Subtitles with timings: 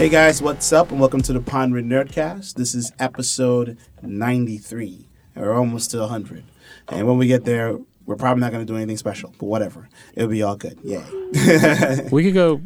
[0.00, 0.90] Hey guys, what's up?
[0.90, 2.54] And welcome to the Pond Rid Nerdcast.
[2.54, 5.06] This is episode 93.
[5.34, 6.42] And We're almost to 100.
[6.88, 9.90] And when we get there, we're probably not going to do anything special, but whatever.
[10.14, 10.78] It'll be all good.
[10.82, 11.04] Yay.
[12.10, 12.62] We could go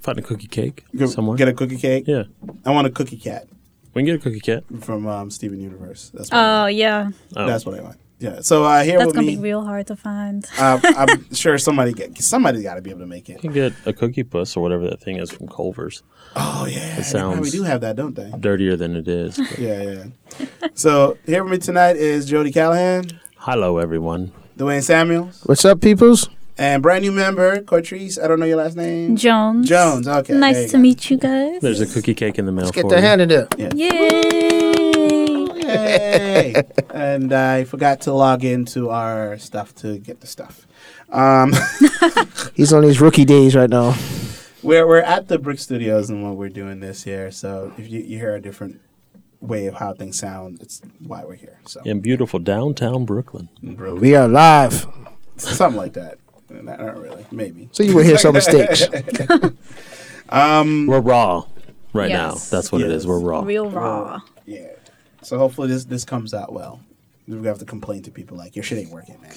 [0.00, 1.36] find a cookie cake somewhere.
[1.36, 2.04] Get a cookie cake?
[2.06, 2.22] yeah,
[2.64, 3.48] I want a cookie cat
[3.92, 4.64] we can get a cookie cat.
[4.80, 6.10] from um, Steven Universe.
[6.14, 6.74] That's what, I Oh want.
[6.76, 7.46] yeah, Oh.
[7.46, 7.98] That's what I want.
[8.20, 8.40] Yeah.
[8.40, 10.44] So uh, here that's with gonna me, be real hard to find.
[10.58, 13.34] uh, I'm sure somebody get, somebody got to be able to make it.
[13.34, 16.02] You can get a cookie puss or whatever that thing is from Culver's.
[16.34, 18.30] Oh yeah, It they probably sounds- do have that, don't they?
[18.38, 19.38] Dirtier than it is.
[19.58, 19.82] Yeah,
[20.40, 20.46] yeah.
[20.74, 24.32] so here with me tonight is Jody Callahan, Hello, everyone.
[24.56, 26.28] Dwayne Samuels, What's up, peoples?
[26.60, 28.20] and brand new member Cortrice.
[28.20, 29.14] I don't know your last name.
[29.16, 29.68] Jones.
[29.68, 30.08] Jones.
[30.08, 30.34] Okay.
[30.34, 30.78] Nice to go.
[30.78, 31.60] meet you guys.
[31.60, 33.02] There's a cookie cake in the mail Let's get for the you.
[33.02, 33.46] hand in there.
[33.76, 34.57] Yay!
[35.68, 36.54] Yay!
[36.92, 40.66] and I forgot to log into our stuff to get the stuff.
[41.10, 41.52] Um,
[42.54, 43.94] He's on his rookie days right now.
[44.62, 47.30] we're we're at the Brick Studios and what we're doing this year.
[47.30, 48.80] So if you, you hear a different
[49.40, 51.60] way of how things sound, it's why we're here.
[51.66, 53.48] So in beautiful downtown Brooklyn.
[53.62, 54.00] Really.
[54.00, 54.86] We are live.
[55.36, 56.18] something like that.
[56.50, 57.26] Not not really.
[57.30, 57.68] Maybe.
[57.72, 58.88] So you will hear some mistakes.
[60.32, 61.44] We're raw
[61.92, 62.32] right now.
[62.34, 62.98] That's what it Yes.
[63.02, 63.06] is.
[63.06, 63.40] We're raw.
[63.42, 64.20] Real raw.
[64.46, 64.68] Yeah.
[65.28, 66.80] So hopefully this this comes out well.
[67.26, 69.32] We're gonna have to complain to people like your shit ain't working, man.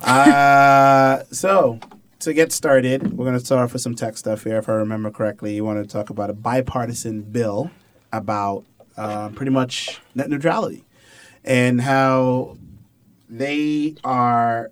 [0.00, 1.78] Uh, so
[2.20, 4.56] to get started, we're gonna start off with some tech stuff here.
[4.56, 7.70] If I remember correctly, you want to talk about a bipartisan bill
[8.10, 8.64] about
[8.96, 10.86] uh, pretty much net neutrality
[11.44, 12.56] and how
[13.28, 14.70] they are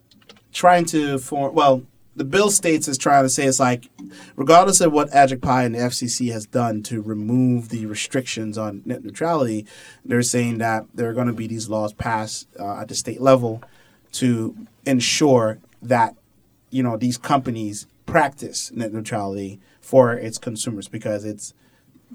[0.54, 1.54] trying to form.
[1.54, 1.82] Well,
[2.16, 3.88] the bill states is trying to say it's like,
[4.36, 8.82] regardless of what Ajit Pai and the FCC has done to remove the restrictions on
[8.86, 9.66] net neutrality,
[10.04, 13.20] they're saying that there are going to be these laws passed uh, at the state
[13.20, 13.62] level
[14.12, 14.56] to
[14.86, 16.16] ensure that
[16.70, 21.52] you know these companies practice net neutrality for its consumers because it's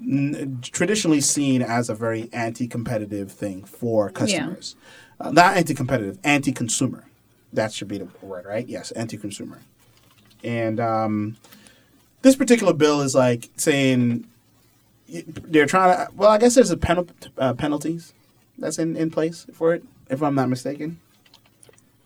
[0.02, 4.76] n- traditionally seen as a very anti-competitive thing for customers.
[5.20, 7.06] Uh, not anti-competitive, anti-consumer.
[7.54, 8.68] That should be the word, right?
[8.68, 9.60] Yes, anti-consumer.
[10.44, 11.38] And um,
[12.22, 14.26] this particular bill is like saying
[15.08, 16.14] they're trying to.
[16.16, 17.08] Well, I guess there's a penal,
[17.38, 18.14] uh, penalties
[18.58, 21.00] that's in, in place for it, if I'm not mistaken.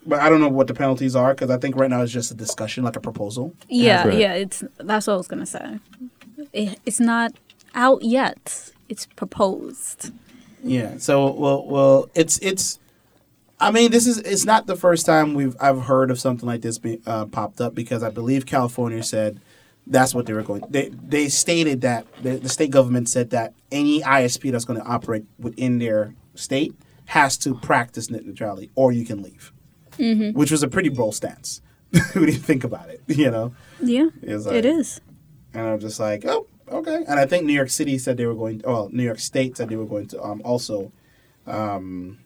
[0.07, 2.29] But I don't know what the penalties are because I think right now it's just
[2.31, 3.53] a discussion, like a proposal.
[3.67, 4.17] Yeah, Right.
[4.19, 4.33] yeah.
[4.33, 5.79] It's that's what I was gonna say.
[6.53, 7.33] It, it's not
[7.73, 8.71] out yet.
[8.87, 10.11] It's proposed.
[10.63, 10.97] Yeah.
[10.97, 12.79] So well, well, it's it's.
[13.59, 16.61] I mean, this is it's not the first time we've I've heard of something like
[16.61, 19.39] this be, uh, popped up because I believe California said
[19.87, 20.63] that's what they were going.
[20.69, 24.85] They they stated that the, the state government said that any ISP that's going to
[24.85, 29.53] operate within their state has to practice net neutrality, or you can leave,
[30.33, 31.61] which was a pretty bold stance.
[32.13, 33.53] when you think about it, you know.
[33.81, 34.99] Yeah, It's like- it is.
[35.53, 37.05] And I'm just like, oh, okay.
[37.07, 38.59] And I think New York City said they were going.
[38.59, 40.91] To, well, New York State said they were going to um, also
[41.47, 42.17] um,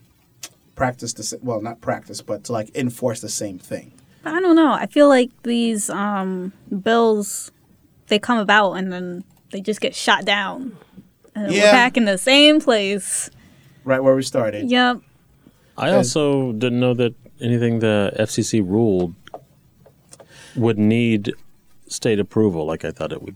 [0.79, 1.37] practice the.
[1.43, 3.91] Well, not practice, but to like enforce the same thing.
[4.23, 4.71] But I don't know.
[4.71, 6.53] I feel like these um,
[6.83, 7.51] bills,
[8.07, 10.77] they come about and then they just get shot down.
[11.35, 11.63] And Yeah.
[11.65, 13.29] we're back in the same place.
[13.83, 14.71] Right where we started.
[14.71, 15.01] Yep.
[15.77, 19.13] I also didn't know that anything the FCC ruled
[20.55, 21.33] would need
[21.87, 23.35] state approval like I thought it would.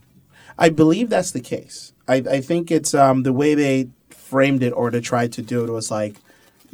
[0.58, 1.92] I believe that's the case.
[2.08, 5.64] I, I think it's um, the way they framed it or they tried to do
[5.64, 6.16] it was like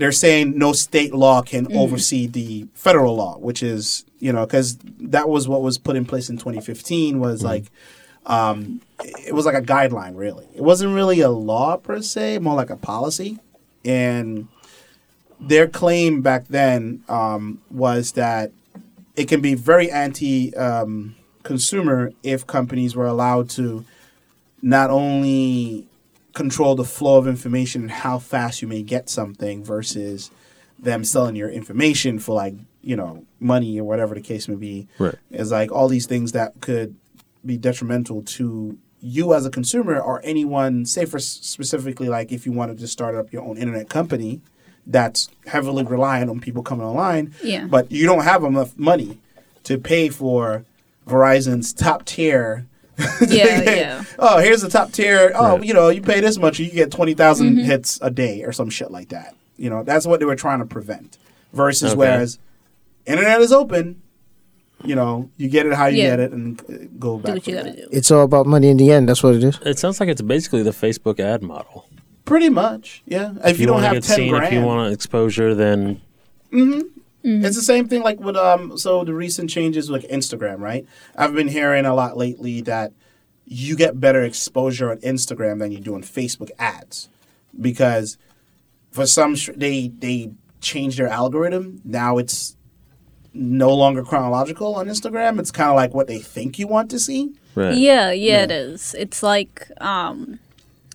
[0.00, 4.78] they're saying no state law can oversee the federal law, which is you know because
[4.98, 7.66] that was what was put in place in 2015 was like
[8.24, 8.80] um,
[9.26, 10.48] it was like a guideline really.
[10.54, 13.38] It wasn't really a law per se, more like a policy,
[13.84, 14.48] and
[15.38, 18.52] their claim back then um, was that
[19.16, 23.84] it can be very anti um, consumer if companies were allowed to
[24.62, 25.86] not only
[26.34, 30.30] control the flow of information and how fast you may get something versus
[30.78, 34.86] them selling your information for like you know money or whatever the case may be
[34.98, 35.14] Right.
[35.30, 36.94] is like all these things that could
[37.44, 42.52] be detrimental to you as a consumer or anyone say for specifically like if you
[42.52, 44.40] wanted to start up your own internet company
[44.86, 47.66] that's heavily reliant on people coming online Yeah.
[47.66, 49.18] but you don't have enough money
[49.64, 50.64] to pay for
[51.06, 52.66] Verizon's top tier
[53.28, 54.04] Yeah, yeah.
[54.18, 55.32] oh, here's the top tier.
[55.34, 55.64] Oh, Right.
[55.64, 58.90] you know, you pay this much, you get 20,000 hits a day or some shit
[58.90, 59.34] like that.
[59.56, 61.18] You know, that's what they were trying to prevent.
[61.52, 61.98] Versus Okay.
[61.98, 62.38] whereas
[63.06, 64.00] internet is open,
[64.84, 66.10] you know, you get it how you Yeah.
[66.10, 67.26] get it and uh, go back.
[67.26, 67.88] Do what you gotta do.
[67.90, 69.08] It's all about money in the end.
[69.08, 69.58] That's what it is.
[69.64, 71.86] It sounds like it's basically the Facebook ad model.
[72.24, 73.32] Pretty much, yeah.
[73.44, 76.00] If, you, don't wanna have get 10 seen, grand, if you want exposure, then
[77.22, 80.86] It's the same thing like with um so the recent changes with Instagram, right?
[81.16, 82.92] I've been hearing a lot lately that
[83.46, 87.08] you get better exposure on Instagram than you do on Facebook ads
[87.60, 88.16] because
[88.90, 90.30] for some sh- they they
[90.60, 91.80] changed their algorithm.
[91.84, 92.56] Now it's
[93.34, 95.38] no longer chronological on Instagram.
[95.38, 97.32] It's kind of like what they think you want to see.
[97.54, 97.76] Right.
[97.76, 98.94] Yeah, yeah, it is.
[98.98, 100.38] It's like um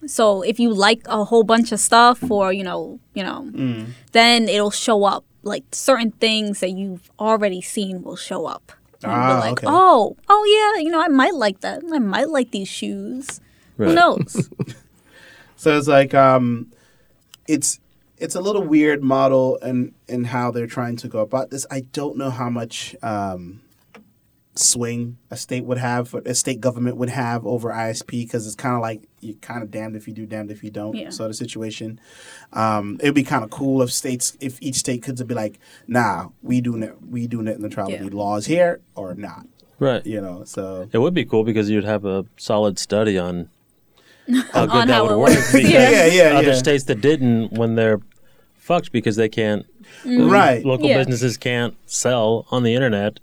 [0.07, 3.88] so if you like a whole bunch of stuff or, you know, you know, Mm.
[4.12, 5.24] then it'll show up.
[5.45, 8.74] Like certain things that you've already seen will show up.
[9.03, 9.68] And be Ah, like, okay.
[9.69, 11.81] oh, oh yeah, you know, I might like that.
[11.94, 13.39] I might like these shoes.
[13.77, 14.50] Who knows?
[15.57, 16.71] So it's like um,
[17.47, 17.80] it's
[18.18, 21.65] it's a little weird model and and how they're trying to go about this.
[21.71, 23.62] I don't know how much um,
[24.57, 28.56] swing a state would have, for a state government would have over ISP because it's
[28.56, 31.10] kind of like you're kind of damned if you do, damned if you don't Yeah.
[31.10, 32.00] sort of situation.
[32.54, 36.30] Um, it'd be kind of cool if states, if each state could be like, nah,
[36.42, 38.10] we do net, we do net neutrality Yeah.
[38.13, 39.46] laws here or not,
[39.78, 40.06] Right.
[40.06, 40.44] you know.
[40.46, 43.50] So It would be cool because you'd have a solid study on
[44.54, 45.30] how good On that how would work.
[45.31, 45.51] works.
[45.51, 45.90] because Yeah.
[46.08, 48.00] yeah, yeah, Other states that didn't, when they're
[48.56, 49.66] fucked because they can't,
[50.06, 50.66] right.
[50.66, 50.98] local Yeah.
[50.98, 53.19] businesses can't sell on the internet,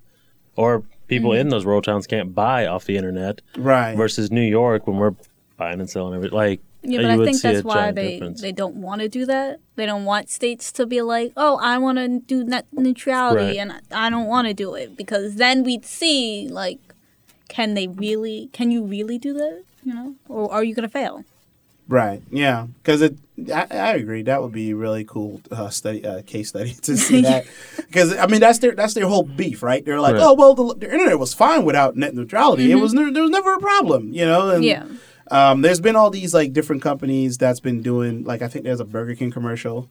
[0.56, 0.84] or
[1.18, 1.40] people Mm-hmm.
[1.40, 3.40] in those rural towns can't buy off the internet.
[3.56, 3.94] Right.
[3.96, 5.14] Versus New York, when we're
[5.56, 8.40] buying and selling everything, like Yeah, but I think that's why they, difference.
[8.40, 9.60] they don't want to do that.
[9.76, 13.56] They don't want states to be like, oh, I want to do net neutrality, Right.
[13.58, 16.78] and I- I don't want to do it because then we'd see like,
[17.48, 18.48] can they really?
[18.52, 19.62] Can you really do that?
[19.84, 21.24] You know, or are you gonna fail?
[21.88, 22.22] Right.
[22.30, 22.66] Yeah.
[22.82, 23.16] Because it,
[23.50, 24.22] I, I agree.
[24.22, 27.46] That would be a really cool uh, study, uh, case study to see that.
[27.76, 29.84] Because I mean, that's their that's their whole beef, right?
[29.84, 30.22] They're like, Right.
[30.22, 32.70] oh well, the, the internet was fine without net neutrality.
[32.70, 34.50] It was ne- there was never a problem, you know.
[34.50, 34.86] And, Yeah.
[35.30, 38.80] Um, there's been all these like different companies that's been doing like I think there's
[38.80, 39.88] a Burger King commercial.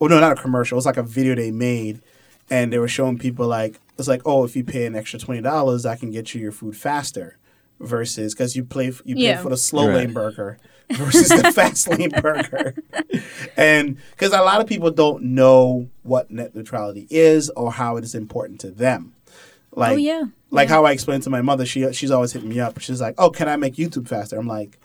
[0.00, 0.78] Oh no, not a commercial.
[0.78, 2.02] It's like a video they made,
[2.50, 5.40] and they were showing people like it's like oh if you pay an extra twenty
[5.40, 7.36] dollars, I can get you your food faster.
[7.78, 9.42] Versus because you play you pay Yeah.
[9.42, 9.96] for the slow Right.
[9.96, 10.56] lane burger
[10.92, 12.74] versus the fast lane burger,
[13.56, 18.04] and because a lot of people don't know what net neutrality is or how it
[18.04, 19.12] is important to them.
[19.72, 20.24] Like, oh yeah.
[20.50, 20.74] like yeah.
[20.74, 22.80] how I explained to my mother, she she's always hitting me up.
[22.80, 24.78] She's like, "Oh, can I make YouTube faster?" I'm like,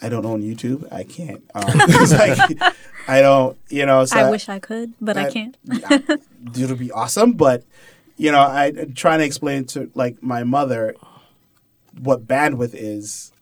[0.00, 0.90] "I don't own YouTube.
[0.92, 2.74] I can't." Um, it's like,
[3.08, 4.04] I don't, you know.
[4.04, 5.56] So I wish I could, but I that- can't.
[6.56, 7.64] It'll be awesome, but
[8.16, 10.94] you know, I I'm trying to explain to like my mother
[11.98, 13.32] what bandwidth is.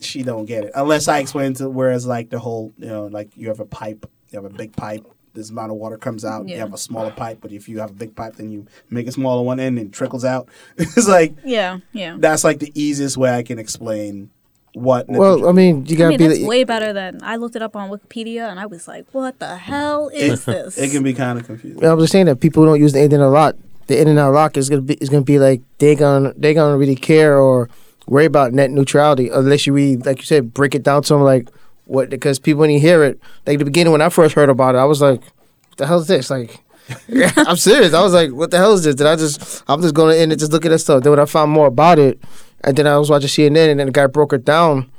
[0.00, 1.68] She don't get it unless I explain to.
[1.68, 4.74] Whereas like the whole, you know, like you have a pipe, you have a big
[4.76, 5.06] pipe.
[5.32, 6.48] This amount of water comes out.
[6.48, 9.06] You have a smaller pipe, but if you have a big pipe, then you make
[9.06, 10.48] a smaller one end and it trickles out.
[10.76, 12.16] it's like Yeah, yeah.
[12.18, 14.30] that's like the easiest way I can explain
[14.74, 15.08] what.
[15.08, 16.26] Well, I mean, you gotta mean, be.
[16.26, 19.06] that's the- way better than I looked it up on Wikipedia, and I was like,
[19.12, 21.84] "What the hell is this?" it can be kind of confusing.
[21.84, 23.56] I'm just saying that people don't use the internet a lot.
[23.86, 26.76] The internet a lot is gonna be is gonna be like they gonna they gonna
[26.76, 27.68] really care or
[28.10, 31.22] worry about net neutrality unless you really like you said break it down to them
[31.22, 31.48] like
[31.86, 34.74] what because people when you hear it like the beginning when I first heard about
[34.74, 36.28] it I was like what the hell is this?
[36.28, 36.60] Like
[37.36, 37.94] I'm serious.
[37.94, 38.96] I was like what the hell is this?
[38.96, 41.02] Did I just I'm just gonna in and just look at that stuff.
[41.02, 42.20] Then when I found more about it
[42.64, 44.90] and then I was watching CNN and then the guy broke it down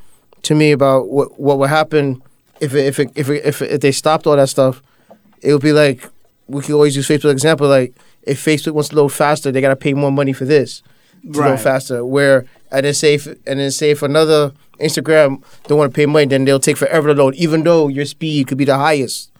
[0.42, 2.22] to me about what what would happen
[2.60, 4.82] if it, if it, if it, if it, if they stopped all that stuff
[5.42, 6.08] it would be like
[6.46, 7.68] we could always use Facebook example.
[7.68, 10.82] Like if Facebook wants to load faster, they gotta pay more money for this
[11.32, 11.50] to Right.
[11.50, 12.04] load faster.
[12.04, 16.06] Where and then say if, and then say if another Instagram don't want to pay
[16.06, 19.30] money, then they'll take forever to load, even though your speed could be the highest.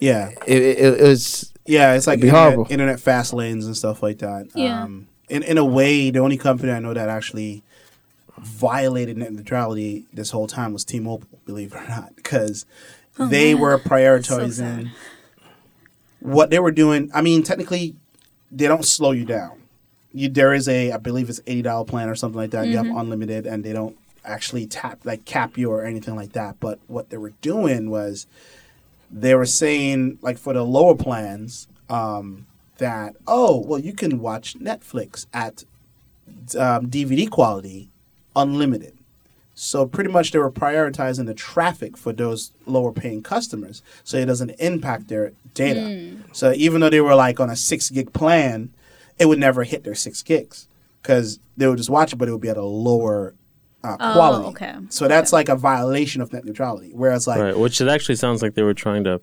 [0.00, 2.66] Yeah, It, it, it was yeah, it's like internet, horrible.
[2.70, 4.48] internet fast lanes and stuff like that.
[4.54, 4.82] Yeah.
[4.84, 7.62] Um, in in a way, the only company I know that actually
[8.38, 11.26] violated net neutrality this whole time was T-Mobile.
[11.46, 12.66] Believe it or not, because
[13.18, 13.62] they man.
[13.62, 14.90] were prioritizing sad.
[16.20, 17.10] what they were doing.
[17.14, 17.96] I mean, technically,
[18.52, 19.62] they don't slow you down.
[20.12, 22.66] You there is a I believe it's eighty dollar plan or something like that.
[22.68, 26.58] You have unlimited, and they don't actually tap like cap you or anything like that.
[26.60, 28.26] But what they were doing was
[29.10, 32.46] they were saying like for the lower plans um,
[32.78, 35.64] that oh well you can watch Netflix at
[36.58, 37.88] um, DVD quality
[38.34, 38.92] unlimited.
[39.58, 44.26] So pretty much they were prioritizing the traffic for those lower paying customers, so it
[44.26, 45.80] doesn't impact their data.
[46.32, 48.70] So even though they were like on a six gig plan,
[49.18, 50.68] it would never hit their six gigs
[51.02, 53.34] because they would just watch it, but it would be at a lower
[53.84, 54.48] uh, Oh, quality.
[54.48, 54.74] okay.
[54.88, 56.90] So that's like a violation of net neutrality.
[56.94, 59.20] Whereas like right, which it actually sounds like they were trying to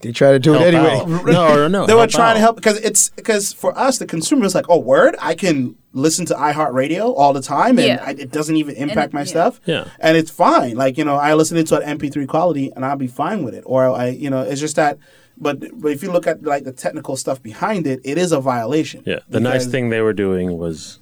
[0.00, 0.96] they try to do help it anyway.
[1.00, 1.08] out.
[1.26, 1.86] No, no, no.
[1.86, 4.66] they were help trying to help because it's because for us the consumer is like
[4.68, 8.04] oh word I can listen to iHeartRadio all the time and Yeah.
[8.04, 9.24] I, it doesn't even impact my yeah.
[9.24, 9.88] stuff Yeah.
[10.00, 12.96] and it's fine like you know I listen it to an MP3 quality and I'll
[12.96, 14.98] be fine with it or I you know it's just that
[15.38, 18.40] but but if you look at like the technical stuff behind it it is a
[18.40, 20.98] violation Yeah, the nice thing they were doing was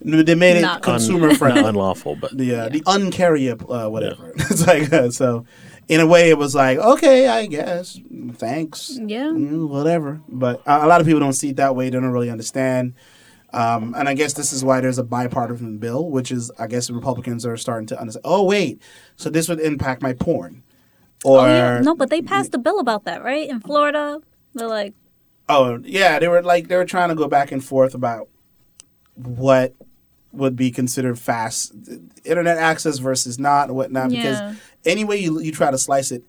[0.00, 1.64] They made it Not- consumer Not friendly.
[1.64, 2.68] unlawful, but the uh, Yeah.
[2.68, 4.32] the uncarryable uh, whatever.
[4.50, 5.44] it's like uh, so.
[5.88, 7.98] In a way, it was like okay, I guess.
[8.34, 8.98] Thanks.
[9.14, 9.30] Yeah.
[9.34, 10.20] Mm, whatever.
[10.28, 11.84] But uh, a lot of people don't see it that way.
[11.90, 12.94] They don't really understand.
[13.52, 16.88] Um, and I guess this is why there's a bipartisan bill, which is I guess
[16.90, 18.22] Republicans are starting to understand.
[18.24, 18.80] Oh wait,
[19.16, 20.62] so this would impact my porn,
[21.24, 23.48] Oh, or Oh yeah, no, but they passed a bill about that, right?
[23.48, 24.20] In Florida,
[24.54, 24.94] they're like,
[25.48, 28.28] Oh yeah, they were like they were trying to go back and forth about
[29.14, 29.74] what
[30.32, 31.74] would be considered fast
[32.24, 34.10] internet access versus not and whatnot.
[34.10, 34.22] Yeah.
[34.22, 36.24] Because any way you you try to slice it,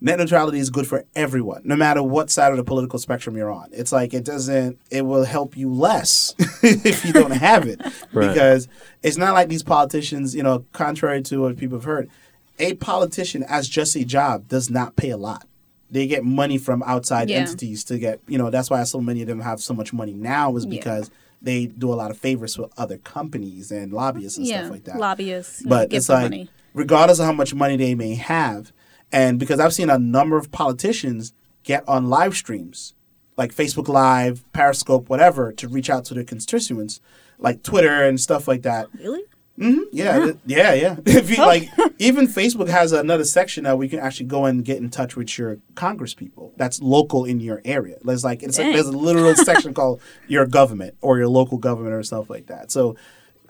[0.00, 3.50] net neutrality is good for everyone, no matter what side of the political spectrum you're
[3.50, 3.68] on.
[3.72, 7.80] It's like it doesn't it will help you less if you don't have it.
[8.12, 8.28] Right.
[8.28, 8.68] Because
[9.02, 12.10] it's not like these politicians, you know, contrary to what people have heard,
[12.58, 15.46] a politician as just a job does not pay a lot.
[15.90, 17.38] They get money from outside Yeah.
[17.38, 20.12] entities to get, you know, that's why so many of them have so much money
[20.14, 20.70] now is Yeah.
[20.70, 21.10] because
[21.42, 24.84] they do a lot of favors with other companies and lobbyists and yeah, stuff like
[24.84, 26.48] that lobbyists, but it's like money.
[26.72, 28.72] regardless of how much money they may have
[29.12, 32.94] and because i've seen a number of politicians get on live streams
[33.36, 36.98] like facebook live periscope whatever to reach out to their constituents
[37.38, 39.22] like twitter and stuff like that Really?
[39.56, 40.96] Hmm yeah th- yeah yeah.
[41.06, 41.68] If you like
[41.98, 45.38] even facebook has another section that we can actually go and get in touch with
[45.38, 47.96] your congress people that's local in your area.
[48.02, 51.94] There's like it's like, there's a literal section called your government or your local government
[51.94, 52.72] or stuff like that.
[52.72, 52.96] So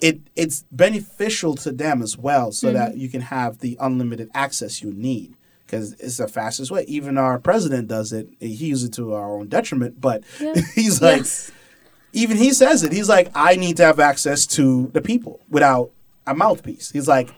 [0.03, 2.77] it it's beneficial to them as well so Mm-hmm.
[2.77, 5.35] that you can have the unlimited access you need
[5.65, 6.85] because it's the fastest way.
[6.87, 8.29] Even our president does it.
[8.41, 10.55] He uses it to our own detriment but Yeah.
[10.75, 11.51] he's like yes.
[12.15, 12.93] Even he says it.
[12.93, 15.91] He's like, I need to have access to the people without
[16.27, 16.91] a mouthpiece.
[16.91, 17.31] He's like,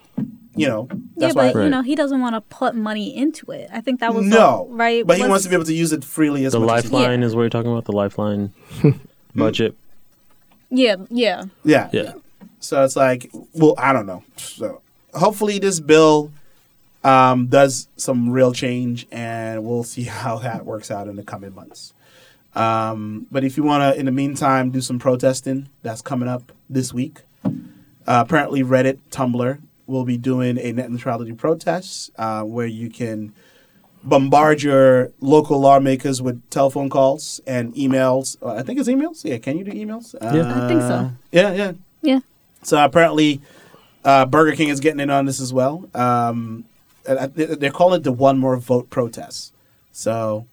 [0.55, 1.53] you know, Yeah, that's why.
[1.53, 3.69] but you know, he doesn't want to put money into it.
[3.73, 5.07] I think that was no, the, right.
[5.07, 6.85] But he Was- wants to be able to use it freely as the much as
[6.85, 6.99] he can.
[6.99, 7.85] lifeline is what you're talking about.
[7.85, 8.53] The lifeline
[9.35, 9.75] budget.
[10.71, 11.45] Yeah, yeah.
[11.65, 12.13] Yeah, Yeah.
[12.61, 14.25] So it's like, well, I don't know.
[14.37, 14.81] So
[15.15, 16.33] hopefully this bill
[17.05, 21.55] um, does some real change, and we'll see how that works out in the coming
[21.55, 21.93] months.
[22.57, 26.53] Um, but if you want to, in the meantime, do some protesting, that's coming up
[26.71, 27.21] this week.
[27.45, 27.53] Uh,
[28.07, 33.33] apparently, Reddit, Tumblr will be doing a net neutrality protest uh, where you can
[34.03, 38.37] bombard your local lawmakers with telephone calls and emails.
[38.43, 39.25] Uh, I think it's emails.
[39.25, 40.15] Yeah, can you do emails?
[40.21, 40.65] Yeah.
[40.65, 40.89] I think so.
[40.95, 41.73] Uh, Yeah, yeah.
[42.03, 42.21] Yeah.
[42.63, 43.41] So apparently,
[44.05, 45.89] uh, Burger King is getting in on this as well.
[45.95, 46.65] Um,
[47.05, 49.53] they- they're calling it the one more vote protest.
[49.93, 50.47] So,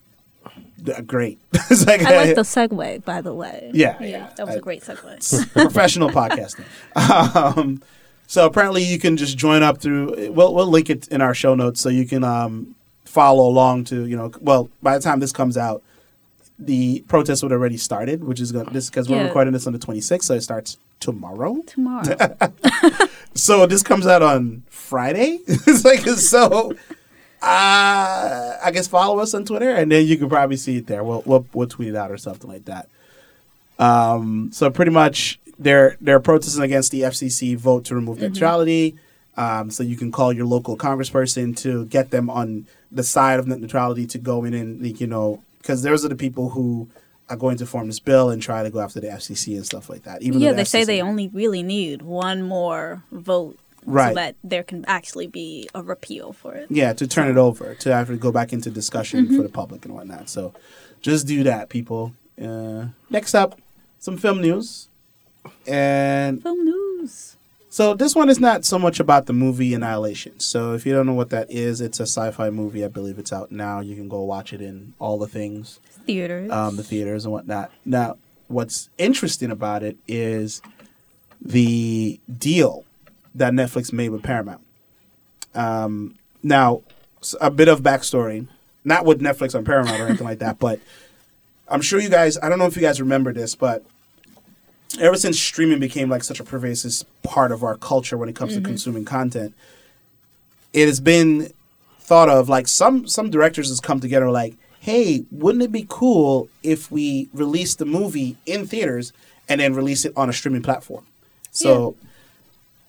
[1.08, 1.40] great.
[1.54, 3.72] it's like, I like the segue, by the way.
[3.74, 4.30] Yeah, yeah.
[4.36, 5.54] that was I- a great segue.
[5.54, 6.66] professional podcasting.
[7.58, 7.82] Um,
[8.28, 10.32] so apparently, you can just join up through.
[10.32, 12.74] We'll we'll link it in our show notes so you can um,
[13.06, 14.32] follow along to you know.
[14.42, 15.84] Well, by the time this comes out,
[16.58, 19.24] the protest would already started, which is going this because we're Yeah.
[19.28, 21.62] recording this on the 26th, so it starts tomorrow.
[21.68, 22.16] Tomorrow.
[23.36, 25.40] So this comes out on Friday.
[25.48, 26.74] it's like so.
[27.44, 31.04] Uh, I guess follow us on Twitter, and then you can probably see it there.
[31.04, 32.88] We'll we'll, we'll tweet it out or something like that.
[33.80, 38.96] Um, so pretty much they're they're protesting against the FCC vote to remove neutrality.
[39.36, 43.48] Um, so you can call your local congressperson to get them on the side of
[43.48, 46.88] net neutrality to go in and like, you know because those are the people who
[47.30, 49.90] are going to form this bill and try to go after the FCC and stuff
[49.90, 50.22] like that.
[50.22, 54.10] Even yeah, the they say they only really need one more vote Right.
[54.10, 56.68] so that there can actually be a repeal for it.
[56.70, 59.38] Yeah, to turn it over to actually go back into discussion Mm-hmm.
[59.38, 60.30] for the public and whatnot.
[60.30, 60.54] So,
[61.02, 62.14] just do that, people.
[62.42, 63.60] Uh, next up,
[64.00, 64.90] some film news,
[65.68, 67.36] and Film news.
[67.70, 70.40] so this one is not so much about the movie Annihilation.
[70.40, 72.84] So, if you don't know what that is, it's a sci-fi movie.
[72.84, 73.80] I believe it's out now.
[73.82, 76.50] You can go watch it in all the things, Theaters.
[76.52, 77.72] um, the theaters and whatnot.
[77.86, 80.62] Now, what's interesting about it is
[81.42, 82.86] the deal
[83.36, 84.62] that Netflix made with Paramount.
[85.56, 86.82] Um, now,
[87.40, 88.48] a bit of backstory,
[88.84, 90.80] not with Netflix on Paramount or anything like that, but
[91.68, 93.84] I'm sure you guys, I don't know if you guys remember this, but
[95.00, 98.54] ever since streaming became like such a pervasive part of our culture when it comes
[98.54, 99.56] to consuming content,
[100.74, 101.52] it has been
[102.00, 106.50] thought of like some some directors has come together like, hey, wouldn't it be cool
[106.62, 109.14] if we release the movie in theaters
[109.48, 111.06] and then release it on a streaming platform?
[111.52, 111.96] So,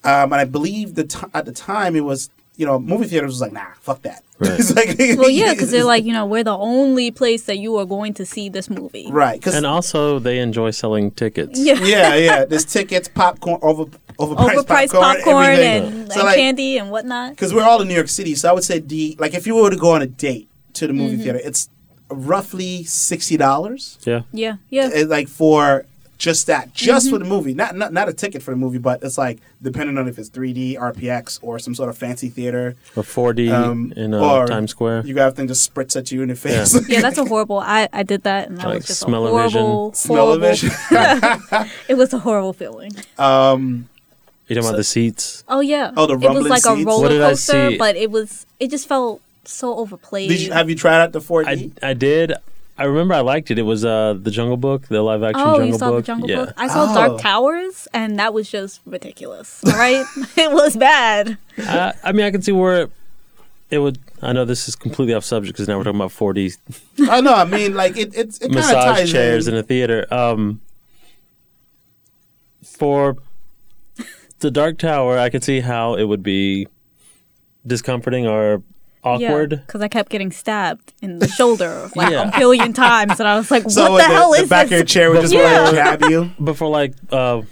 [0.04, 3.30] um, and I believe the t- at the time it was you know movie theaters
[3.32, 4.22] was like, nah, fuck that.
[4.38, 4.52] Right.
[4.60, 7.76] it's like, well, yeah, because they're like, you know, we're the only place that you
[7.78, 9.06] are going to see this movie.
[9.10, 11.58] right because And also, they enjoy selling tickets.
[11.58, 11.74] Yeah.
[11.82, 12.44] yeah, yeah.
[12.44, 13.84] There's tickets, popcorn, over
[14.18, 15.82] overpriced, Overpriced popcorn, popcorn, everything.
[16.02, 17.30] and, So, and like, candy and whatnot.
[17.30, 19.56] because we're all in New York City, so I would say the like if you
[19.56, 21.22] were to go on a date to the movie Mm-hmm.
[21.24, 21.68] theater, it's
[22.10, 23.98] roughly sixty dollars.
[24.04, 24.22] Yeah.
[24.32, 24.88] Yeah, yeah.
[25.06, 25.86] Like for
[26.18, 26.74] just that, Mm-hmm.
[26.86, 27.54] just for the movie.
[27.54, 30.30] Not, not not a ticket for the movie, but it's like depending on if it's
[30.30, 32.76] 3D, RPX, or some sort of fancy theater.
[32.96, 35.02] Or 4D Um, in uh, or Times Square.
[35.06, 36.88] You got everything just spritz at you in the face.
[36.88, 37.58] Yeah, that's a horrible.
[37.58, 39.60] I, I did that, and that Like was just a smell-o-vision.
[39.60, 40.70] horrible, Smell-o-vision.
[40.72, 41.70] horrible.
[41.88, 42.92] it was a horrible feeling.
[43.18, 43.88] um,
[44.46, 45.42] you talking about the seats?
[45.48, 45.90] Oh yeah.
[45.96, 48.46] Oh, the It was rumbling like a roller What did coaster, but it was.
[48.60, 50.28] It just felt so overplayed.
[50.28, 51.72] did you have you tried out the 4D?
[51.82, 52.34] I, I did.
[52.76, 53.58] I remember I liked it.
[53.58, 55.60] It was uh, the Jungle Book, the live action jungle book.
[55.60, 55.96] Oh, Jungle you saw Book.
[56.02, 56.36] the Jungle yeah.
[56.46, 56.54] Book?
[56.56, 56.94] I saw Oh.
[56.94, 59.62] Dark Towers, and that was just ridiculous.
[59.66, 60.04] Right?
[60.36, 61.38] it was bad.
[61.58, 62.90] I, I mean, I can see where it,
[63.70, 63.98] it would.
[64.22, 66.56] I know this is completely off subject because now we're talking about 4D
[67.08, 67.34] I know.
[67.34, 68.14] I mean, like it.
[68.14, 69.54] It, it massage ties chairs in.
[69.54, 70.06] in a theater.
[70.12, 70.60] Um,
[72.64, 73.16] for
[74.40, 76.66] the Dark Tower, I could see how it would be
[77.66, 78.62] discomforting or
[79.04, 79.50] awkward.
[79.66, 82.30] because I kept getting stabbed in the shoulder like Yeah.
[82.34, 84.66] a billion times, and I was like, So "What what, the, hell the is back
[84.66, 85.62] of your this?" chair would just Yeah.
[85.64, 86.30] want to jab you.
[86.38, 87.42] But for like uh,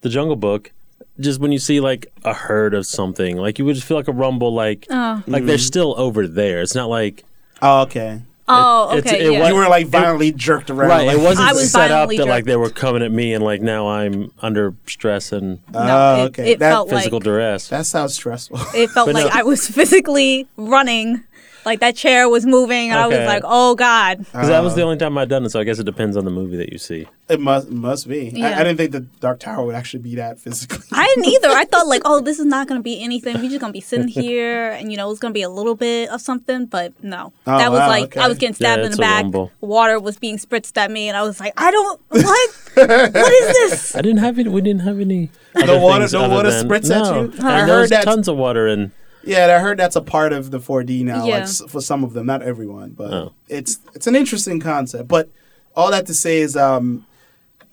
[0.00, 0.72] the Jungle Book,
[1.20, 4.08] just when you see like a herd of something, like you would just feel like
[4.08, 5.22] a rumble, like Oh.
[5.26, 6.60] like they're still over there.
[6.60, 7.24] It's not like
[7.62, 8.22] Oh, okay.
[8.46, 9.48] Oh, It's- okay, it yeah.
[9.48, 10.88] You were like violently jerked around.
[10.90, 11.06] right.
[11.06, 13.42] like- It wasn't was set up violently that like they were coming at me and
[13.42, 16.52] like now I'm under stress and ah, no, Oh, it, okay.
[16.52, 17.68] it That felt physical like duress.
[17.68, 18.58] That sounds stressful.
[18.74, 19.40] it felt But like no.
[19.40, 21.24] I was physically running,
[21.64, 24.82] like that chair was moving, and I was like, "Oh God!" Because that was the
[24.82, 26.70] Uh, only time I'd done it, so I guess it depends on the movie that
[26.72, 27.06] you see.
[27.28, 28.32] It must must be.
[28.34, 28.54] I, Yeah.
[28.60, 30.84] I didn't think the Dark Tower would actually be that physically.
[30.92, 31.48] I didn't either.
[31.48, 33.36] I thought like, "Oh, this is not gonna be anything.
[33.40, 36.10] We're just gonna be sitting here, and you know, it's gonna be a little bit
[36.10, 38.20] of something." But no, Oh, that was wow, like okay.
[38.20, 39.22] I was getting stabbed Yeah, in it's the a back.
[39.22, 39.50] rumble.
[39.60, 42.50] Water was being spritzed at me, and I was like, "I don't what?
[42.74, 44.48] what is this?" I didn't have it.
[44.48, 45.30] We didn't have any.
[45.56, 47.32] No other water- things no other water than- spritz at you?
[47.38, 48.90] And I heard there's that's- tons of water and
[49.26, 51.40] Yeah, and I heard that's a part of the 4D now, Yeah.
[51.40, 53.32] like for some of them, not everyone, but Oh.
[53.48, 55.08] it's it's an interesting concept.
[55.08, 55.30] But
[55.76, 57.06] all that to say is, um,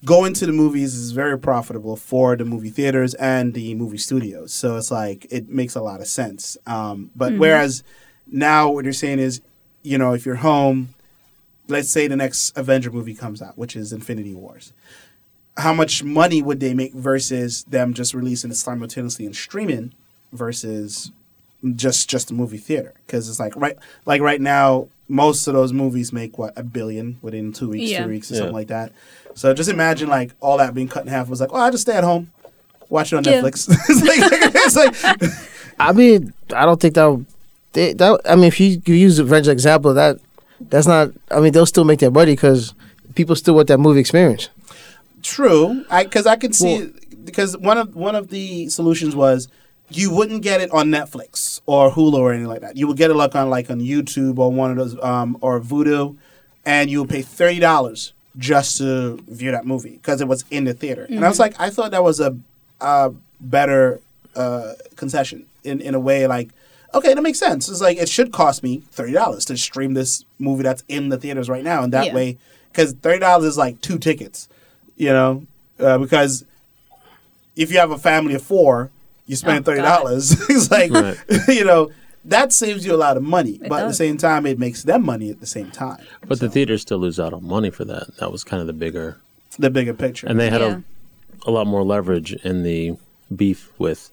[0.03, 4.51] going to the movies is very profitable for the movie theaters and the movie studios.
[4.51, 6.57] So it's like it makes a lot of sense.
[6.65, 7.83] Um, but whereas
[8.25, 9.41] now what you're saying is,
[9.83, 10.89] you know, if you're home,
[11.67, 14.73] let's say the next Avenger movie comes out, which is Infinity Wars.
[15.57, 19.93] How much money would they make versus them just releasing it simultaneously and streaming
[20.33, 21.11] versus
[21.75, 25.71] just just a movie theater because it's like right like right now most of those
[25.73, 28.03] movies make what a billion within two weeks Yeah.
[28.03, 28.39] three weeks or Yeah.
[28.39, 28.91] something like that
[29.35, 31.83] so just imagine like all that being cut in half was like oh i just
[31.83, 32.31] stay at home
[32.89, 33.41] watch it on Yeah.
[33.41, 35.31] netflix it's like, it's like
[35.79, 37.25] I mean, I don't think that would-
[37.73, 38.21] they, that.
[38.29, 40.19] I mean, if you, you use the Avengers example, that
[40.59, 41.09] that's not.
[41.31, 42.73] I mean, they'll still make their money because
[43.15, 44.49] people still want that movie experience.
[45.23, 46.91] true i because i could see
[47.23, 49.47] because one of one of the solutions was
[49.97, 52.77] you wouldn't get it on netflix or hulu or anything like that.
[52.77, 55.59] You would get it like on like on youtube or one of those um or
[55.59, 56.15] Vudu
[56.65, 60.73] and you would pay $30 just to view that movie because it was in the
[60.73, 61.05] theater.
[61.09, 62.37] And i was like i thought that was a,
[62.79, 63.99] a better
[64.35, 66.49] uh, concession in, in a way like
[66.93, 67.67] okay that makes sense.
[67.69, 71.49] It's like it should cost me $30 to stream this movie that's in the theaters
[71.49, 72.13] right now and that Yeah.
[72.13, 72.37] way
[72.71, 74.47] because $30 is like two tickets
[74.97, 75.45] you know?
[75.79, 76.45] Uh, because
[77.55, 78.91] if you have a family of four
[79.27, 81.17] you spend Oh, $30 it's like Right.
[81.47, 81.91] you know
[82.25, 84.83] that saves you a lot of money It but at the same time it makes
[84.83, 87.85] them money at the same time but the theaters still lose out on money for
[87.85, 88.15] that.
[88.19, 89.17] That was kind of the bigger,
[89.57, 90.79] the bigger picture and they had Yeah.
[91.45, 92.95] a, a lot more leverage in the
[93.35, 94.11] beef with.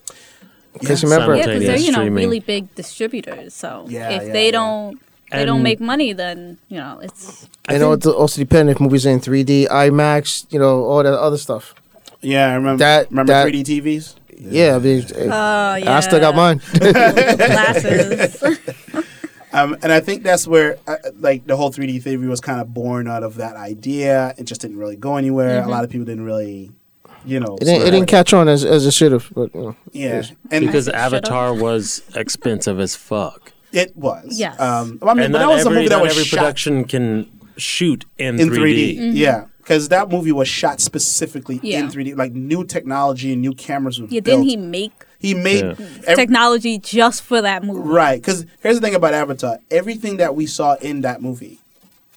[0.73, 1.11] Because Yeah.
[1.11, 2.15] remember, Yeah, because they're you know streaming.
[2.25, 3.53] really big distributors.
[3.55, 4.51] So Yeah, if yeah, they yeah.
[4.53, 8.73] don't they And- don't make money, then you know it's I know it also depends
[8.73, 11.75] if movies are in 3D, IMAX, you know, all that other stuff.
[12.23, 15.97] yeah i remember That- remember that- 3d tvs Yeah, I mean, uh, yeah.
[15.97, 16.61] I still got mine.
[16.79, 18.43] glasses.
[19.51, 22.75] Um, and I think that's where, uh, like, the whole 3D theory was kind of
[22.75, 24.35] born out of that idea.
[24.37, 25.63] It just didn't really go anywhere.
[25.63, 26.71] A lot of people didn't really,
[27.25, 27.57] you know.
[27.57, 29.33] It didn't, it didn't catch on as, as it should have.
[29.35, 29.77] But you know.
[29.93, 31.13] Yeah, and Because said shut up.
[31.13, 33.53] Avatar was expensive as fuck.
[33.73, 34.39] it was.
[34.39, 34.61] Yes.
[34.61, 36.39] Um, I mean, and but not that was a every, movie that was every shot
[36.39, 38.99] production can shoot in, in 3D.
[38.99, 39.11] 3D.
[39.15, 41.81] Yeah, because that movie was shot specifically Yeah.
[41.81, 42.15] in 3D.
[42.17, 44.39] Like new technology and new cameras were Yeah, built.
[44.39, 45.87] didn't he make He made Yeah.
[46.07, 47.81] ev- technology just for that movie?
[47.81, 48.19] right.
[48.21, 51.59] Because here's the thing about Avatar: everything that we saw in that movie,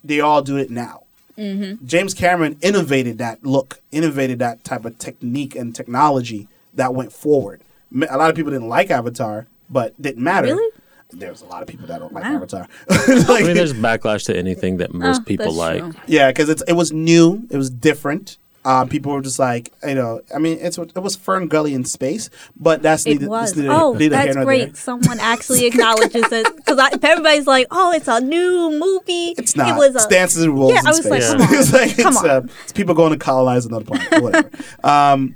[0.04, 1.02] they all do it now.
[1.38, 1.86] Mm-hmm.
[1.86, 7.62] James Cameron innovated that look, innovated that type of technique and technology that went forward.
[8.10, 10.48] A lot of people didn't like Avatar, but didn't matter.
[10.56, 10.72] Really?
[11.14, 12.36] There's a lot of people that don't like Wow.
[12.36, 12.68] Avatar.
[12.90, 15.82] I mean, there's backlash to anything that most Oh, people like.
[15.82, 15.94] true.
[16.08, 19.96] yeah, because it's it was new, it was different, Um, people were just like, you
[19.96, 23.56] know, I mean, it's it was FernGully in space, but that's It neither, was.
[23.56, 24.66] neither, Oh, neither that's great.
[24.68, 24.76] there.
[24.76, 29.70] Someone actually acknowledges it because everybody's like, "Oh, it's a new movie." It's not.
[29.70, 31.30] It was it's a, dances and wolves Yeah, in I was space.
[31.34, 31.56] like, come on.
[31.60, 34.50] it's like Come it's, uh, it's people going to colonize another planet, whatever.
[34.84, 35.36] um,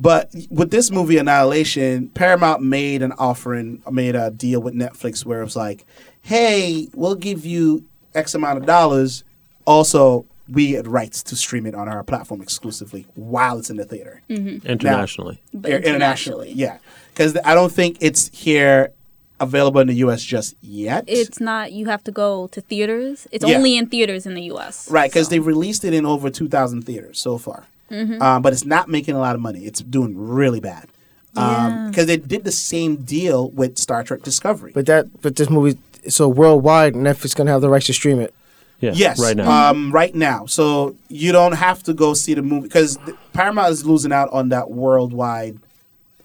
[0.00, 5.40] but with this movie Annihilation, Paramount made an offering, made a deal with Netflix where
[5.40, 5.84] it was like,
[6.22, 7.84] "Hey, we'll give you
[8.14, 9.24] X amount of dollars.
[9.66, 13.84] Also, we get rights to stream it on our platform exclusively while it's in the
[13.84, 14.66] theater, mm-hmm.
[14.66, 15.40] internationally.
[15.52, 16.52] but Or internationally.
[16.52, 16.78] Yeah,
[17.12, 18.92] because I don't think it's here
[19.38, 20.22] available in the U.S.
[20.22, 21.04] just yet.
[21.06, 21.72] It's not.
[21.72, 23.26] You have to go to theaters.
[23.30, 23.56] It's Yeah.
[23.56, 24.90] only in theaters in the U.S.
[24.90, 25.30] Right, because so.
[25.30, 27.66] they've released it in over 2,000 theaters so far.
[27.90, 28.22] Mm-hmm.
[28.22, 29.64] Um, but it's not making a lot of money.
[29.66, 30.88] It's doing really bad.
[31.36, 31.86] Yeah.
[31.88, 34.72] Because they did the same deal with Star Trek Discovery.
[34.74, 38.34] But that, but this movie, so worldwide, Netflix gonna have the rights to stream it.
[38.80, 39.70] Yeah, yes, right now.
[39.70, 40.46] Um, right now.
[40.46, 42.98] So you don't have to go see the movie because
[43.34, 45.58] Paramount is losing out on that worldwide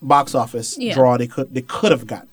[0.01, 0.93] box office Yeah.
[0.93, 2.29] draw they could they could have gotten.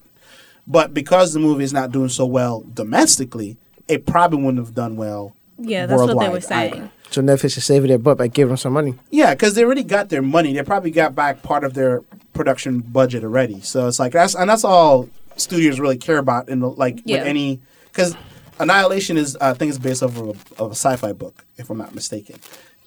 [0.67, 3.57] But because the movie is not doing so well domestically,
[3.89, 5.35] it probably wouldn't have done well.
[5.63, 6.75] Yeah, that's what they were saying.
[6.75, 6.91] either.
[7.11, 8.95] So Netflix is saving their butt by giving them some money.
[9.11, 10.55] Yeah, because they already got their money.
[10.55, 12.01] They probably got back part of their
[12.33, 13.61] production budget already.
[13.61, 17.19] So it's like that's and that's all studios really care about in the like Yeah.
[17.19, 18.17] with any because
[18.61, 21.69] Annihilation is uh, I think it's based off of a, of a sci-fi book if
[21.71, 22.37] I'm not mistaken.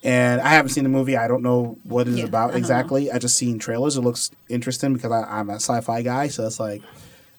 [0.03, 1.17] And I haven't seen the movie.
[1.17, 3.11] I don't know what it's Yeah, about don't exactly.
[3.11, 3.97] I just seen trailers.
[3.97, 6.27] It looks interesting because I, I'm a sci-fi guy.
[6.29, 6.81] So it's like,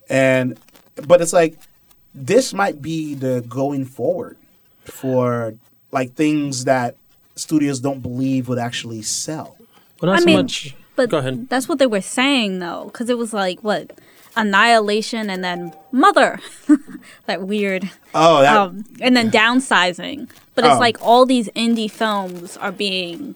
[0.09, 0.59] and
[1.07, 1.59] but it's like
[2.15, 4.37] this might be the going forward
[4.89, 5.55] for
[5.93, 6.97] like things that
[7.35, 9.57] studios don't believe would actually sell.
[10.01, 10.75] Well, not I so mean, much.
[10.97, 11.49] But Go ahead.
[11.51, 13.93] that's what they were saying though, because it was like what
[14.37, 16.39] annihilation and then mother,
[17.27, 20.29] that weird, Oh, that um, and then downsizing.
[20.55, 20.79] But it's Oh.
[20.81, 23.35] like all these indie films are being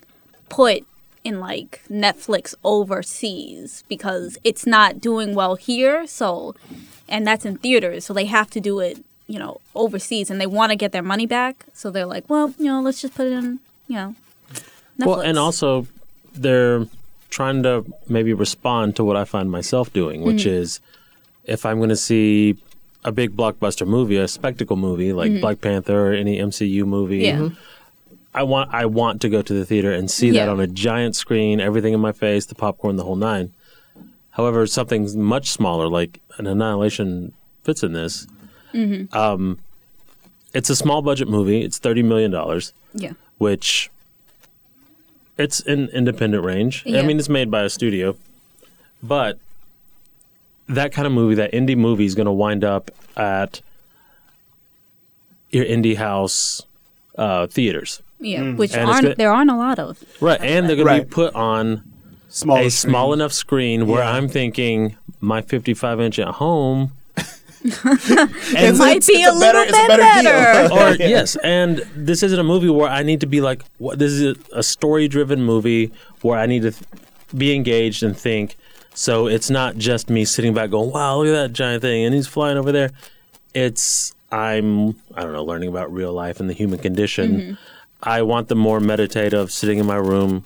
[0.48, 0.84] put
[1.22, 6.06] in like Netflix overseas because it's not doing well here.
[6.06, 6.54] So,
[7.08, 10.46] and that's in theaters, so they have to do it, you know, overseas, and they
[10.46, 11.64] want to get their money back.
[11.72, 14.14] So they're like, well, you know, let's just put it in, you know.
[14.98, 15.06] Netflix.
[15.06, 15.86] Well, and also
[16.34, 16.86] they're
[17.30, 20.62] trying to maybe respond to what I find myself doing, which Mm-hmm.
[20.62, 20.80] is
[21.44, 22.56] if I'm going to see
[23.04, 27.44] a big blockbuster movie, a spectacle movie like Black Panther or any MCU movie, Mm-hmm.
[27.44, 27.50] Yeah.
[28.32, 31.16] I want I want to go to the theater and see that on a giant
[31.16, 33.52] screen, everything in my face, the popcorn, the whole nine.
[34.30, 37.32] However, something much smaller like an Annihilation
[37.64, 38.28] fits in this.
[38.72, 39.16] Mm-hmm.
[39.16, 39.58] Um,
[40.54, 41.62] it's a small budget movie.
[41.62, 43.12] It's thirty million dollars yeah.
[43.38, 43.90] which
[45.38, 46.84] it's an independent range.
[46.86, 48.16] I mean, it's made by a studio,
[49.02, 49.38] but
[50.68, 53.60] that kind of movie, that indie movie, is going to wind up at
[55.50, 56.62] your indie house
[57.16, 60.02] uh, theaters, Yeah, which And aren't good- there aren't a lot of.
[60.20, 60.40] right?
[60.40, 61.82] And they're going to be put on
[62.28, 64.12] small a small enough screen where Yeah.
[64.12, 66.92] I'm thinking my 55 inch at home.
[67.62, 70.68] It's, Might it's- be it's a little it's bit better better.
[70.68, 70.78] deal.
[70.78, 74.12] or yes, and this isn't a movie where I need to be like, what, this
[74.12, 75.92] is a story-driven movie
[76.22, 76.84] where I need to th-
[77.36, 78.56] be engaged and think.
[78.94, 82.14] So it's not just me sitting back going, "Wow, look at that giant thing," and
[82.14, 82.90] he's flying over there.
[83.54, 87.36] It's I'm I don't know, learning about real life and the human condition.
[87.36, 87.54] Mm-hmm.
[88.02, 90.44] I want the more meditative, sitting in my room,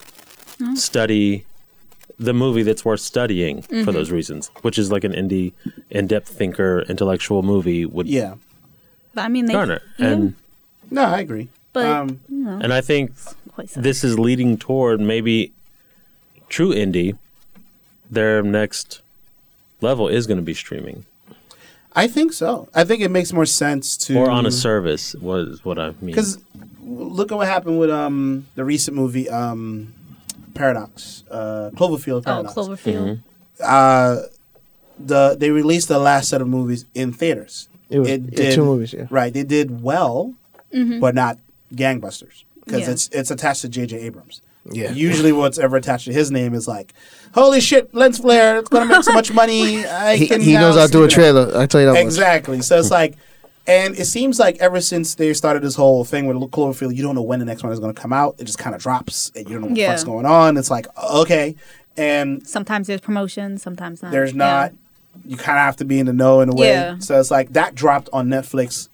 [0.60, 0.74] oh.
[0.74, 1.46] study
[2.18, 5.52] the movie that's worth studying for those reasons, which is like an indie,
[5.90, 8.34] in-depth thinker, intellectual movie would Yeah.
[9.14, 9.80] But I mean, they garner.
[9.98, 10.34] yeah, And
[10.90, 11.48] No, I agree.
[11.72, 13.12] but um, you know, and I think
[13.76, 15.52] this is leading toward maybe
[16.48, 17.16] true indie.
[18.10, 19.00] Their next
[19.80, 21.04] level is going to be streaming
[21.96, 22.68] I think so.
[22.74, 25.14] I think it makes more sense to or on a service.
[25.14, 26.06] Was what I mean.
[26.06, 26.38] because
[26.82, 29.94] look at what happened with um the recent movie um
[30.54, 32.54] Paradox, uh, Cloverfield oh, Paradox.
[32.54, 33.20] Cloverfield.
[33.62, 34.16] uh,
[34.98, 37.68] the they released the last set of movies in theaters.
[37.90, 38.92] It was yeah, two movies.
[38.92, 39.06] Yeah.
[39.10, 40.34] Right, they did well,
[40.72, 41.38] but not
[41.72, 42.90] gangbusters because Yeah.
[42.90, 43.98] it's it's attached to J.J.
[44.00, 44.40] Abrams.
[44.70, 44.92] Yeah.
[44.92, 46.94] Usually, what's ever attached to his name is like,
[47.34, 48.58] "Holy shit, lens flare!
[48.58, 51.08] It's gonna make so much money." I He, can he knows how to do a
[51.08, 51.52] trailer.
[51.56, 52.02] I tell you that much.
[52.02, 52.62] Exactly.
[52.62, 53.16] So it's like,
[53.66, 57.02] and it seems like ever since they started this whole thing with *Little Cloverfield, you
[57.02, 58.36] don't know when the next one is going to come out.
[58.38, 59.86] It just kind of drops, and you don't know Yeah.
[59.88, 60.56] the fuck's going on.
[60.56, 61.56] It's like okay,
[61.96, 64.12] and Sometimes there's promotions, sometimes not.
[64.12, 64.38] there's Yeah.
[64.38, 64.72] not.
[65.24, 66.68] You kind of have to be in the know in a way.
[66.68, 66.98] Yeah.
[66.98, 68.88] So it's like that dropped on Netflix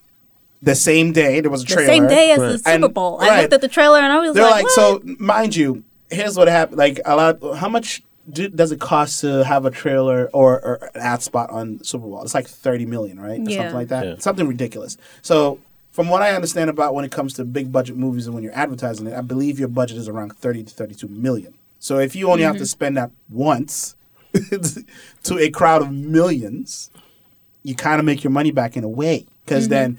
[0.61, 1.41] the same day.
[1.41, 1.87] There was a the trailer.
[1.87, 2.47] same day as Right.
[2.51, 3.17] the Super And- Bowl.
[3.19, 3.41] I right.
[3.41, 6.47] looked at the trailer and I was They're like, like, so mind you, here's what
[6.47, 6.77] happened.
[6.77, 7.39] Like a lot.
[7.57, 11.49] how much do, does it cost to have a trailer or, or an ad spot
[11.49, 12.21] on Super Bowl?
[12.23, 13.39] It's like thirty million, right?
[13.39, 13.57] Yeah.
[13.57, 14.05] something like that.
[14.05, 14.15] Yeah.
[14.19, 14.97] Something ridiculous.
[15.21, 15.59] So
[15.91, 18.55] from what I understand about when it comes to big budget movies and when you're
[18.55, 21.53] advertising it, I believe your budget is around 30 to 32 million.
[21.79, 22.65] So if you only have to mm-hmm.
[22.65, 23.95] spend that once
[25.23, 26.89] to a crowd of millions,
[27.63, 29.71] you kind of make your money back in a way because mm-hmm.
[29.71, 29.97] then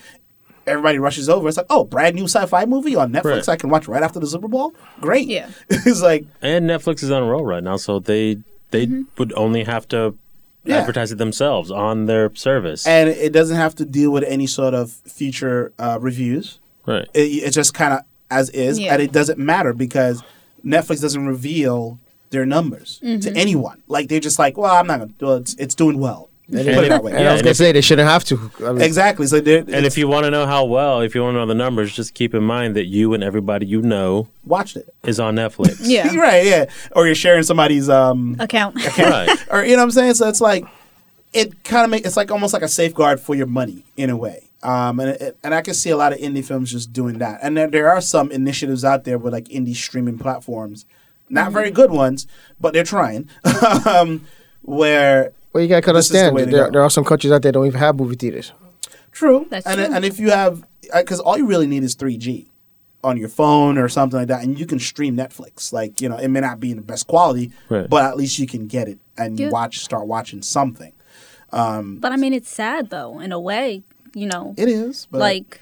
[0.66, 1.48] everybody rushes over.
[1.48, 3.48] It's like, oh, brand new sci-fi movie on Netflix Right.
[3.50, 4.74] I can watch right after the Super Bowl.
[5.00, 5.28] Great.
[5.28, 5.48] Yeah.
[5.70, 8.38] it's like And Netflix is on a roll right now, so they
[8.70, 10.16] they would only have to
[10.64, 10.78] Yeah.
[10.78, 12.86] advertise it themselves on their service.
[12.86, 16.58] and it doesn't have to deal with any sort of future uh, reviews.
[16.86, 17.08] right.
[17.14, 18.92] It, it's just kind of as is, Yeah.
[18.94, 20.22] and it doesn't matter because
[20.64, 21.98] Netflix doesn't reveal
[22.30, 23.20] their numbers Mm-hmm.
[23.20, 23.82] to anyone.
[23.88, 25.12] Like they're just like, well, I'm not gonna.
[25.20, 26.30] Well, it's it's doing well.
[26.52, 27.12] Put it that way.
[27.12, 28.50] And I was gonna say they shouldn't have to.
[28.64, 29.26] I mean, Exactly.
[29.26, 31.46] So they're, And if you want to know how well, if you want to know
[31.46, 35.18] the numbers, just keep in mind that you and everybody you know watched it, is
[35.18, 35.80] on Netflix.
[35.92, 36.14] Yeah.
[36.16, 36.44] right?
[36.44, 36.66] Yeah.
[36.94, 38.76] Or you're sharing somebody's um, Account.
[38.98, 39.28] right.
[39.50, 40.14] or you know what I'm saying.
[40.14, 40.64] So it's like
[41.32, 44.16] it kind of make it's like almost like a safeguard for your money in a
[44.16, 44.50] way.
[44.62, 47.40] Um, and it, and I can see a lot of indie films just doing that.
[47.42, 50.86] And there, there are some initiatives out there with like indie streaming platforms,
[51.28, 52.26] not very good ones,
[52.60, 53.28] but they're trying.
[53.86, 54.24] um,
[54.62, 56.70] where well, you gotta This is the understand there, go.
[56.72, 58.52] there are some countries out there that don't even have movie theaters.
[59.10, 59.46] True.
[59.50, 59.94] That's and true.
[59.94, 62.46] and if you have because all you really need is 3G
[63.04, 65.72] on your phone or something like that, and you can stream Netflix.
[65.72, 67.88] Like you know, it may not be in the best quality, Right.
[67.88, 69.50] but at least you can get it and Yeah.
[69.50, 70.92] watch, start watching something.
[71.50, 73.82] But I mean, it's sad though, in a way.
[74.14, 75.60] You know, It is but like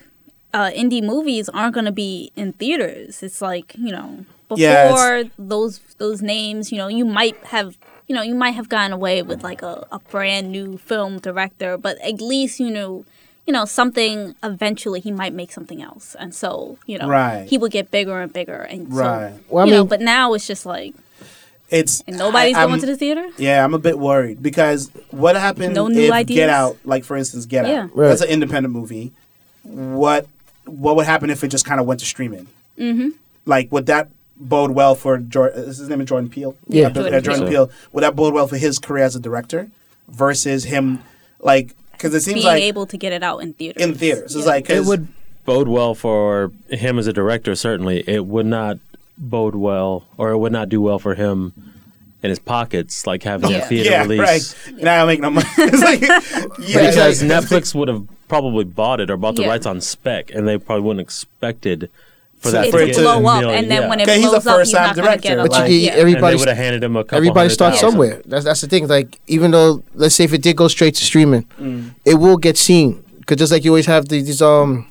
[0.53, 3.22] uh, indie movies aren't going to be in theaters.
[3.22, 6.72] It's like you know before Yeah, those those names.
[6.72, 7.79] You know, you might have
[8.11, 11.79] you know you might have gotten away with like a, a brand new film director,
[11.79, 13.05] but at least you know
[13.46, 14.35] you know something.
[14.42, 17.46] Eventually, he might make something else, and so you know Right.
[17.49, 19.31] he would get bigger and bigger, and Right.
[19.35, 19.85] so Well, I you know.
[19.85, 20.92] But now it's just like
[21.70, 23.29] it's and nobody's I- going to the theater.
[23.38, 26.37] Yeah, I'm a bit worried because what happened No new if ideas?
[26.37, 27.83] Get Out, like for instance, Get Yeah.
[27.85, 28.09] Out, Right.
[28.09, 29.12] that's an independent movie.
[29.62, 30.27] What
[30.66, 32.49] what would happen if it just kind of went to streaming?
[32.77, 33.11] Mm-hmm.
[33.46, 34.09] Like, would that
[34.40, 35.62] bode well for Jordan?
[35.64, 36.57] Is his name is Jordan Peele?
[36.68, 36.87] Yeah.
[36.87, 37.66] Uh, Jordan uh, Jordan Peele.
[37.68, 37.76] Peele.
[37.92, 39.70] Would that bode well for his career as a director
[40.09, 41.03] versus him,
[41.40, 43.83] like, because it seems Being like able to get it out in theaters.
[43.83, 44.53] in theaters, it's Yeah.
[44.53, 45.09] like 'cause- It would
[45.44, 48.03] bode well for him as a director, certainly.
[48.09, 48.79] It would not
[49.18, 51.53] bode well, or it would not do well for him
[52.22, 53.61] in his pockets, like having a Yeah.
[53.66, 54.18] theater yeah, release.
[54.66, 54.79] right.
[54.81, 55.46] And I don't make no money.
[55.59, 56.00] it's like,
[56.68, 59.48] yeah, Because like- Netflix would have probably bought it or bought the Yeah.
[59.48, 61.90] rights on spec, and they probably wouldn't expected
[62.40, 63.88] for that It for to it to blow up, million, and then yeah.
[63.88, 65.42] when it Okay, he's a blows up, he's first-time not going to get director, a
[65.44, 65.70] But lot.
[65.70, 66.00] you Like- yeah.
[66.00, 66.37] everybody.
[66.37, 67.90] would have handed him a couple Everybody starts thousand.
[67.90, 68.22] somewhere.
[68.26, 68.88] That's that's the thing.
[68.88, 71.94] Like even though let's say if it did go straight to streaming, Mm.
[72.05, 73.05] it will get seen.
[73.18, 74.87] Because just like you always have these, these um,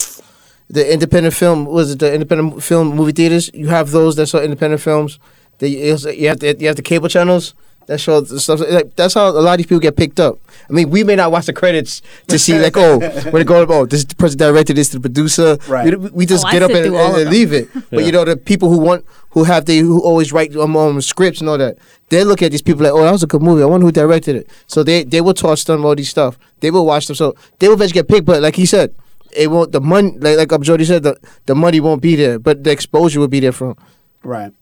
[0.69, 3.49] the independent film was it the independent film movie theaters?
[3.53, 5.19] You have those that show independent films.
[5.57, 5.77] That you,
[6.13, 7.53] you have the, you have the cable channels
[7.89, 8.59] that show stuff.
[8.59, 10.37] Like, that's how a lot of these people get picked up.
[10.69, 12.99] I mean, we may not watch the credits to see like, oh,
[13.31, 15.57] when it goes, oh, this the person directed this, to the producer.
[15.67, 15.97] Right.
[15.99, 17.67] We, we just Oh, I get up and, and, and leave it.
[17.89, 21.01] But you know, the people who want, who have the, who always write um, um,
[21.01, 21.77] scripts and all that,
[22.09, 23.63] they look at these people like, oh, that was a good movie.
[23.63, 24.49] I wonder who directed it.
[24.67, 26.37] So they they will toss them all these stuff.
[26.59, 27.15] They will watch them.
[27.15, 28.25] So they will eventually get picked.
[28.25, 28.93] But like he said,
[29.35, 29.71] it won't.
[29.71, 32.71] The money, like like um, Jody said, the the money won't be there, but the
[32.71, 33.75] exposure will be there from.
[34.23, 34.53] Right.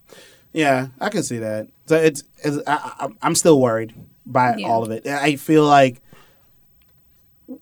[0.57, 1.67] Yeah, I can see that.
[1.85, 3.93] So it's, it's I, I, I'm still worried
[4.25, 4.67] by Yeah.
[4.67, 5.05] all of it.
[5.05, 6.01] I feel like,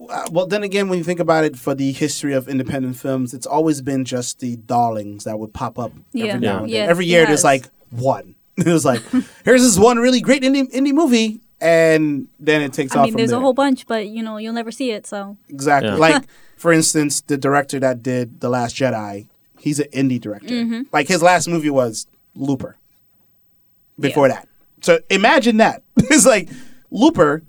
[0.10, 3.34] uh, well, then again, when you think about it, for the history of independent films,
[3.34, 6.26] it's always been just the darlings that would pop up Yeah.
[6.36, 6.70] every now and then.
[6.70, 8.36] Yes, every year, there's like one.
[8.58, 9.02] it was like,
[9.44, 13.12] here's this one really great indie, indie movie, and then it takes I off mean,
[13.14, 13.40] from there's there.
[13.40, 15.06] a whole bunch, but you know, you'll never see it.
[15.06, 15.90] So Exactly.
[15.92, 15.96] Yeah.
[15.98, 16.24] Like,
[16.56, 19.28] for instance, the director that did The Last Jedi,
[19.60, 20.54] he's an indie director.
[20.54, 20.82] Mm-hmm.
[20.94, 22.78] Like, his last movie was Looper
[24.00, 24.48] before that.
[24.82, 25.84] So imagine that.
[25.98, 26.50] it's like
[26.92, 27.44] Looper,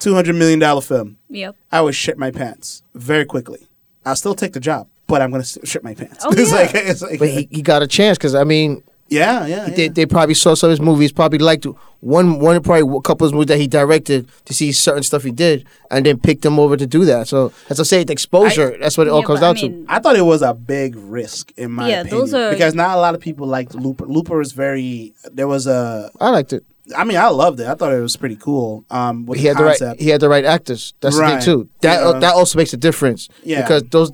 [0.00, 1.18] $200 million film.
[1.28, 1.56] yep.
[1.72, 3.66] I would shit my pants very quickly.
[4.04, 6.24] I'll still take the job, but I'm going to shit my pants.
[6.26, 6.56] Oh, it's yeah.
[6.58, 9.68] like, it's like But he, he got a chance because I mean, yeah, yeah.
[9.68, 9.90] they, yeah.
[9.92, 11.66] they probably saw some of his movies, probably liked
[12.00, 15.30] one one probably a couple of movies that he directed to see certain stuff he
[15.32, 17.26] did, and then picked him over to do that.
[17.28, 18.76] So as I say, the exposure.
[18.78, 19.86] that's what it all Yeah, comes but I down to.
[19.88, 22.96] I thought it was a big risk in my Yeah, opinion those are- because not
[22.96, 24.06] a lot of people liked Looper.
[24.06, 25.14] Looper is very.
[25.32, 26.10] There was a.
[26.20, 26.64] I liked it.
[26.96, 27.66] I mean, I loved it.
[27.66, 28.84] I thought it was pretty cool.
[28.90, 30.94] Um, with he the had the right he had the right actors.
[31.00, 31.42] That's the Right.
[31.42, 31.68] thing too.
[31.80, 32.18] That Yeah.
[32.20, 33.28] that also makes a difference.
[33.42, 33.62] Yeah.
[33.62, 34.12] Because those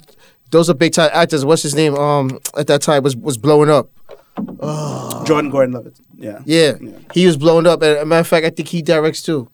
[0.51, 1.45] those are big time actors.
[1.45, 1.95] What's his name?
[1.97, 3.91] Um, at that time was was blowing up.
[5.27, 5.99] Jordan Gordon Levitt.
[6.17, 6.41] Yeah.
[6.45, 6.91] Yeah, Yeah.
[7.13, 7.83] he was blown up.
[7.83, 9.49] And as a matter of fact, I think he directs too.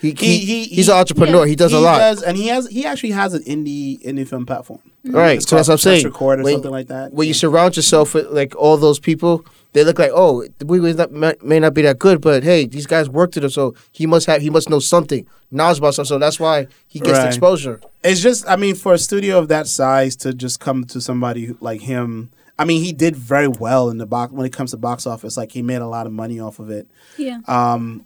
[0.00, 1.44] He, he, He- he- he's he- an entrepreneur.
[1.44, 1.50] yeah.
[1.50, 1.98] He does he a lot.
[1.98, 4.80] Does, and he has he actually has an indie indie film platform.
[5.04, 5.16] Mm-hmm.
[5.16, 5.36] Right.
[5.38, 6.04] It's So that's what I'm saying.
[6.04, 7.12] Record or when, something like that.
[7.12, 10.92] When you surround yourself with like all those people, they look like, oh, the movie
[10.94, 14.06] not, may, may not be that good, but hey, these guys worked it, so he
[14.06, 16.08] must have, he must know something, knowledge about something.
[16.08, 17.22] So that's why he gets Right.
[17.22, 17.80] the exposure.
[18.04, 21.54] It's just, I mean, for a studio of that size to just come to somebody
[21.60, 22.30] like him.
[22.60, 25.34] I mean, he did very well in the box when it comes to box office.
[25.34, 26.90] Like he made a lot of money off of it.
[27.16, 27.40] Yeah.
[27.48, 28.04] Um,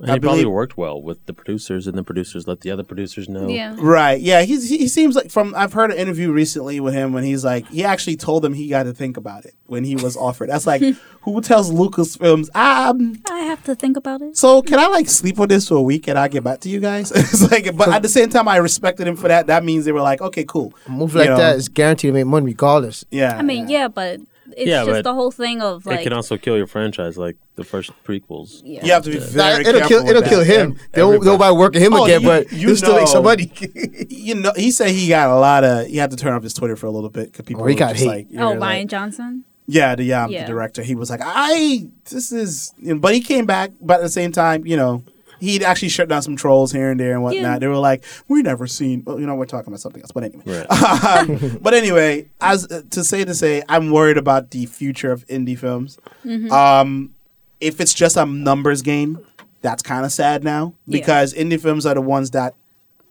[0.00, 2.82] And I he probably worked well with the producers, and the producers let the other
[2.82, 3.48] producers know.
[3.48, 3.76] Yeah.
[3.78, 4.20] right?
[4.20, 7.44] Yeah, he's, he seems like from I've heard an interview recently with him when he's
[7.44, 10.48] like he actually told them he got to think about it when he was offered.
[10.48, 10.82] That's like
[11.22, 14.36] who tells Lucasfilms, um, I have to think about it.
[14.36, 16.68] so can I like sleep on this for a week and I'll get back to
[16.68, 17.12] you guys?
[17.14, 19.46] it's like, but at the same time, I respected him for that.
[19.46, 20.74] That means they were like, okay, cool.
[20.86, 21.36] A movie You like know?
[21.36, 23.04] that is guaranteed to make money regardless.
[23.12, 24.20] Yeah, I mean, yeah, but
[24.56, 27.36] it's Yeah, just but the whole thing of it can also kill your franchise, like
[27.56, 28.62] the first prequels.
[28.64, 28.84] yeah.
[28.84, 29.88] You have to be Nah, very it'll careful.
[29.88, 30.28] kill, with it'll that.
[30.30, 30.70] kill him.
[30.72, 31.30] Ev- They'll, everybody.
[31.30, 33.30] nobody working him Oh, again, you- but you he'll still make some know.
[33.30, 33.52] money.
[34.08, 35.86] You know, he said he got a lot of.
[35.86, 37.74] He had to turn off his Twitter for a little bit because people Oh, he
[37.74, 38.08] got just hate.
[38.08, 39.44] like, Oh, you're Rian like- Johnson.
[39.66, 40.42] Yeah, the um, Yeah.
[40.46, 40.82] the director.
[40.82, 43.70] He was like, I this is, but he came back.
[43.80, 45.02] But at the same time, you know,
[45.44, 47.42] he'd actually shut down some trolls here and there and whatnot.
[47.42, 47.58] Yeah.
[47.58, 49.02] They were like, we never seen.
[49.06, 50.10] Well, you know, we're talking about something else.
[50.12, 50.70] But anyway, Right.
[51.30, 55.26] um, but anyway, as uh, to say to say, I'm worried about the future of
[55.28, 55.98] indie films.
[56.24, 56.50] Mm-hmm.
[56.52, 57.14] Um,
[57.60, 59.18] if it's just a numbers game,
[59.62, 60.98] that's kind of sad now Yeah.
[60.98, 62.54] because indie films are the ones that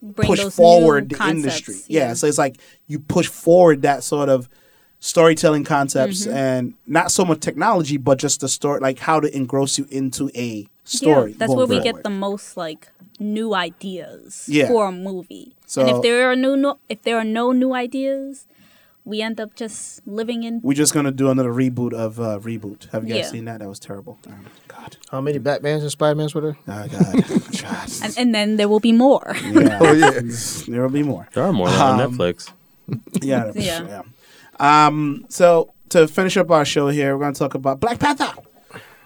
[0.02, 1.74] Bring push forward new the industry.
[1.76, 2.14] concepts, Yeah.
[2.14, 4.50] so it's like you push forward that sort of
[5.00, 6.36] storytelling concepts Mm-hmm.
[6.38, 10.30] and not so much technology, but just the story, like how to engross you into
[10.36, 11.32] a story.
[11.32, 11.96] Yeah, that's going where we forward.
[11.96, 14.68] get the most like new ideas Yeah.
[14.68, 15.56] for a movie.
[15.78, 18.48] and if there are new, no, if there are no new ideas,
[19.06, 20.62] we end up just living in.
[20.64, 22.90] We're just gonna do another reboot of uh, reboot.
[22.92, 23.32] Have you guys Yeah.
[23.32, 23.60] seen that?
[23.60, 24.18] That was terrible.
[24.30, 24.34] Oh,
[24.68, 24.98] God.
[25.12, 26.58] How many Batmans and Spider-Mans were there?
[26.68, 27.26] Oh God.
[27.62, 27.90] God.
[28.04, 29.36] And, and then there will be more.
[29.44, 29.80] yeah.
[29.82, 30.20] Oh, yeah.
[30.68, 31.28] There will be more.
[31.34, 32.52] There are more on Um, Netflix.
[33.22, 33.52] Yeah.
[33.56, 34.02] Yeah.
[34.60, 34.88] yeah.
[34.88, 35.26] Um.
[35.30, 38.34] So to finish up our show here, we're gonna talk about Black Panther.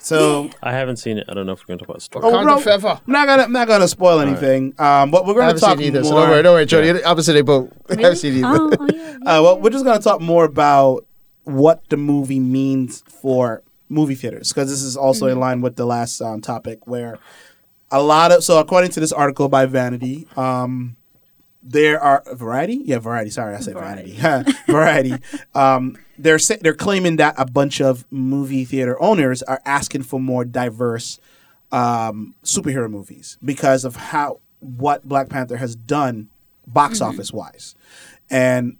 [0.08, 1.26] So I haven't seen it.
[1.30, 2.43] I don't know if we're going to talk about Star Oh, Wars.
[2.46, 2.56] bro.
[2.58, 3.02] Wakanda forever.
[3.06, 4.74] I'm not gonna I'm not gonna spoil anything.
[4.80, 6.12] Um, but we're I gonna talk seen it either, more.
[6.12, 6.88] so don't worry, don't worry, Jody.
[6.88, 7.72] You're the opposite they both.
[7.89, 8.04] I Really?
[8.04, 8.48] haven't seen it either.
[8.50, 9.38] Oh, oh, yeah, yeah.
[9.39, 11.06] Uh, well, we're just gonna talk more about
[11.43, 15.32] what the movie means for movie theaters because this is also Mm-hmm.
[15.34, 17.17] in line with the last um, topic where
[17.89, 20.97] a lot of so according to this article by Vanity, um,
[21.69, 23.30] there are Variety, yeah, Variety.
[23.30, 24.17] Sorry, I said variety
[24.67, 25.13] Variety.
[25.53, 30.45] Um, they're they're claiming that a bunch of movie theater owners are asking for more
[30.45, 31.19] diverse
[31.71, 36.30] um, superhero movies because of how what Black Panther has done
[36.65, 37.75] box office wise,
[38.30, 38.77] and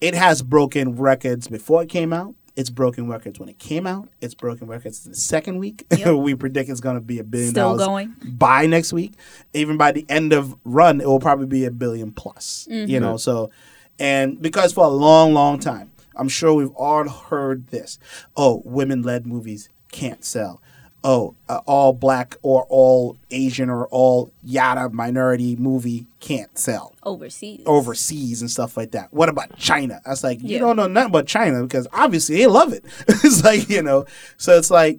[0.00, 2.34] it has broken records before it came out.
[2.58, 4.08] It's broken records when it came out.
[4.20, 5.86] It's broken records the second week.
[5.96, 6.16] Yep.
[6.16, 8.16] we predict it's going to be a billion Still dollars going.
[8.24, 9.12] by next week.
[9.54, 12.66] Even by the end of run, it will probably be a billion plus.
[12.68, 13.00] You mm-hmm.
[13.00, 13.52] know, so
[14.00, 18.00] and because for a long, long time, I'm sure we've all heard this.
[18.36, 20.60] Oh, women-led movies can't sell.
[21.04, 27.62] Oh, uh, all black or all Asian or all yada minority movie can't sell Overseas.
[27.66, 29.12] overseas and stuff like that.
[29.14, 30.00] What about China?
[30.04, 30.58] I was like, you Yeah.
[30.58, 32.84] don't know nothing about China because obviously they love it.
[33.08, 34.06] it's like, you know,
[34.38, 34.98] so it's like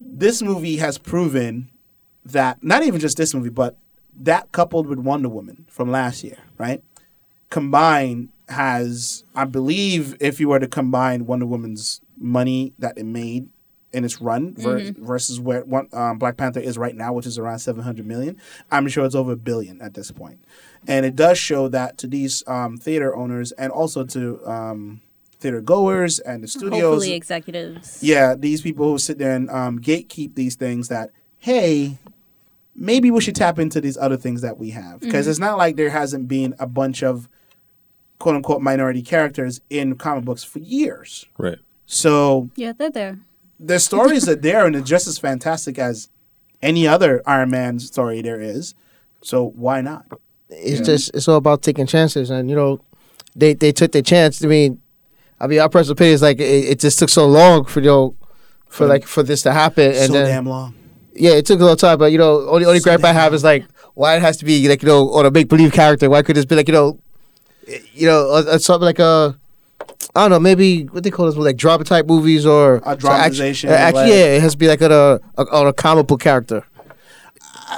[0.00, 1.68] this movie has proven
[2.24, 3.76] that not even just this movie, but
[4.20, 6.82] that coupled with Wonder Woman from last year, right?
[7.50, 13.48] Combined has, I believe, if you were to combine Wonder Woman's money that it made
[13.94, 17.38] in its run ver- versus where one, um, Black Panther is right now, which is
[17.38, 18.36] around 700 million,
[18.70, 20.44] I'm sure it's over a billion at this point.
[20.86, 25.00] And it does show that to these um, theater owners and also to um,
[25.38, 26.82] theater goers and the studios.
[26.82, 28.02] Hopefully, executives.
[28.02, 31.98] Yeah, these people who sit there and um, gatekeep these things that, hey,
[32.74, 35.00] maybe we should tap into these other things that we have.
[35.00, 37.28] Because it's not like there hasn't been a bunch of
[38.18, 41.26] quote unquote minority characters in comic books for years.
[41.38, 41.58] Right.
[41.86, 43.18] So Yeah, they're there.
[43.58, 46.08] The stories are there and they're just as fantastic as
[46.62, 48.74] any other Iron Man story there is.
[49.22, 50.06] So why not?
[50.50, 52.80] It's just it's all about taking chances, and you know,
[53.34, 54.44] they they took their chance.
[54.44, 54.80] I mean,
[55.40, 57.86] I mean, our personal opinion is like it, it just took so long for you
[57.86, 58.16] know,
[58.68, 60.74] for like for this to happen, and so then damn long.
[61.14, 61.98] yeah, it took a long time.
[61.98, 63.64] But you know, only only So gripe I have is like
[63.94, 66.08] why it has to be like you know on a make believe character.
[66.10, 67.00] Why could this be like you know,
[67.66, 69.38] eh, you know, uh, uh, something like a.
[70.16, 73.70] I don't know, maybe what they call this, like drama type movies or A dramatization,
[73.70, 76.20] So actually, like- yeah, it has to be like on a, a a comic book
[76.20, 76.64] character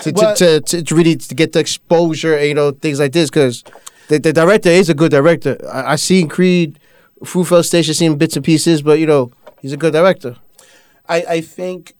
[0.02, 3.12] to, Well- to, to, to really to get the exposure and you know things like
[3.12, 3.64] this because
[4.09, 5.57] the, the director is a good director.
[5.72, 6.78] I, I seen Creed,
[7.24, 9.30] Fruitvale Station, seen bits and pieces, but you know
[9.62, 10.36] he's a good director.
[11.09, 11.94] I, I think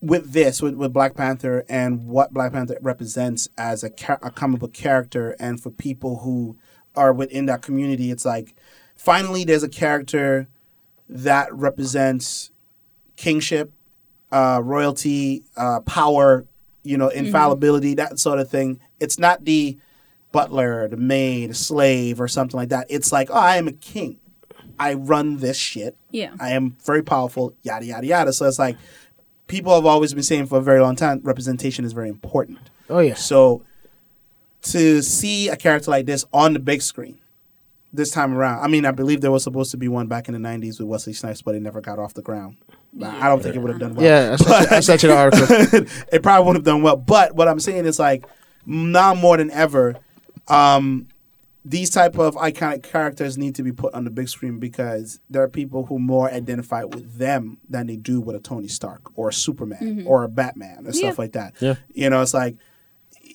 [0.00, 3.90] with this, with, with Black Panther and what Black Panther represents as a,
[4.22, 6.56] a comic book character, and for people who
[6.96, 8.54] are within that community, it's like
[8.96, 10.48] finally there's a character
[11.08, 12.50] that represents
[13.16, 13.72] kingship,
[14.32, 16.46] uh, royalty, uh, power,
[16.82, 18.80] you know, infallibility, that sort of thing.
[19.00, 19.78] It's not the
[20.32, 22.86] butler, the maid, the slave, or something like that.
[22.88, 24.18] It's like, oh, I am a king.
[24.78, 25.96] I run this shit.
[26.10, 26.32] Yeah.
[26.40, 28.32] I am very powerful, yada, yada, yada.
[28.32, 28.76] So it's like,
[29.46, 32.58] people have always been saying for a very long time, representation is very important.
[32.88, 33.14] Oh yeah.
[33.14, 33.62] So
[34.62, 37.18] to see a character like this on the big screen
[37.92, 40.40] this time around, I mean, I believe there was supposed to be one back in
[40.40, 42.56] the 90s with Wesley Snipes, but it never got off the ground.
[43.02, 44.04] I don't think it would have done well.
[44.04, 44.36] Yeah,
[44.70, 45.86] I sent, you, I the article.
[46.12, 46.96] it probably wouldn't have done well.
[46.96, 48.24] But what I'm saying is like
[48.66, 49.96] now more than ever,
[50.48, 51.06] um,
[51.64, 55.42] these type of iconic characters need to be put on the big screen because there
[55.42, 59.28] are people who more identify with them than they do with a Tony Stark or
[59.28, 61.54] a Superman or a Batman or stuff like that.
[61.60, 61.74] Yeah.
[61.92, 62.56] You know, it's like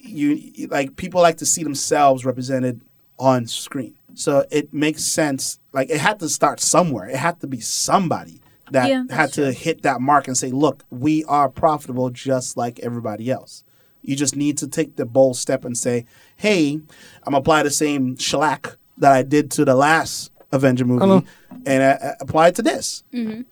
[0.08, 2.82] you like people like to see themselves represented
[3.20, 3.96] on screen.
[4.14, 5.60] So it makes sense.
[5.74, 7.08] Like it had to start somewhere.
[7.10, 8.42] It had to be somebody
[8.72, 9.52] that Yeah, had to true.
[9.52, 13.64] hit that mark and say, "Look, we are profitable just like everybody else."
[14.02, 16.84] You just need to take the bold step and say, "Hey, I'm
[17.26, 21.24] gonna apply the same shellac that I did to the last Avenger movie, know.
[21.66, 23.44] and uh, uh, apply it to this." Because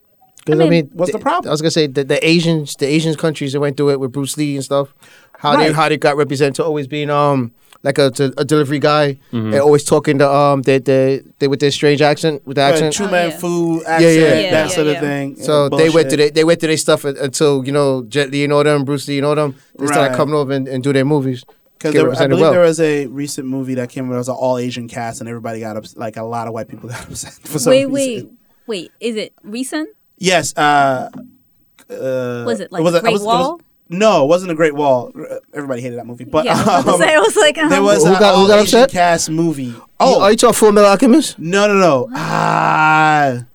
[0.50, 1.50] I I mean- mean, What's the problem?
[1.50, 4.12] I was gonna say the, the Asians, the Asian countries that went through it with
[4.12, 4.94] Bruce Lee and stuff.
[5.44, 5.76] How they Right.
[5.76, 7.52] how they got represented always being um
[7.88, 9.52] like a, to a delivery guy Mm-hmm.
[9.54, 12.96] and always talking to um they they, they with their strange accent with the accent.
[12.96, 13.38] True Oh, Man yeah.
[13.42, 14.22] Fu accent, yeah.
[14.22, 15.02] Yeah, that yeah, sort of yeah.
[15.08, 15.36] thing.
[15.48, 16.10] So Yeah, they went bullshit.
[16.12, 18.86] to their, they went to their stuff until you know Jet Li, you know them,
[18.86, 19.56] Bruce Lee, you know them.
[19.78, 20.16] They started Right.
[20.16, 21.44] coming over and, and do their movies.
[21.78, 22.54] Because I believe well.
[22.56, 24.08] there was a recent movie that came.
[24.08, 26.54] Where it was an all Asian cast, and everybody got ups- like a lot of
[26.54, 28.38] white people got upset for some Wait, reason.
[28.66, 28.92] wait, wait.
[29.02, 29.90] Is it recent?
[30.18, 30.56] Yes.
[30.56, 31.10] Uh,
[31.90, 33.60] uh, Was it like was Great was- Wall?
[33.98, 35.12] No, it wasn't a Great Wall.
[35.54, 37.84] Everybody hated that movie, but yeah, I was, um, say, I was like, there um,
[37.84, 38.92] was Who an got- who got Asian upset?
[38.92, 39.74] cast movie.
[40.00, 41.40] Oh, are you talking Full Metal Alchemist?
[41.40, 42.10] no, no, no!
[42.16, 43.46] Ah,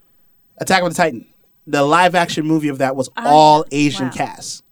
[0.58, 1.26] Attack of the Titan.
[1.66, 4.12] The live action movie of that was Ah, all Asian wow.
[4.12, 4.64] cast.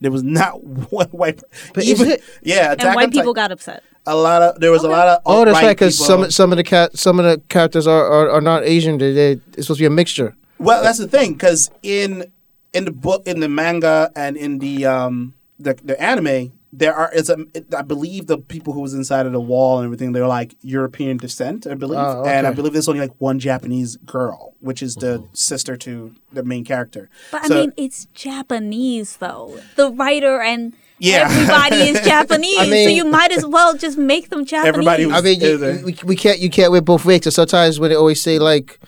[0.00, 1.42] There was not one white.
[1.74, 3.82] But even is it- yeah, Attack and white on Titan- people got upset.
[4.06, 5.76] a lot of there was a lot of Oh, that's alt-right.
[5.76, 8.98] Because some some of the cat some of the characters are, are, are not Asian.
[8.98, 10.34] They, they it's supposed to be a mixture.
[10.58, 12.24] Well, that's the thing, because in
[12.72, 17.10] in the book, in the manga, and in the um the the anime, there are
[17.12, 20.12] it's a it, I believe the people who was inside of the wall and everything
[20.12, 23.96] they're like European descent, I believe, Oh, and I believe there's only like one Japanese
[23.98, 27.08] girl, which is the sister to the main character.
[27.30, 29.58] But So- I mean, it's Japanese though.
[29.76, 31.28] The writer and Yeah.
[31.30, 34.68] everybody is Japanese, I so you might as well just make them Japanese.
[34.68, 37.24] Everybody was- I mean, you, we, we can't you can't wear both ways.
[37.24, 38.80] So sometimes when they always say like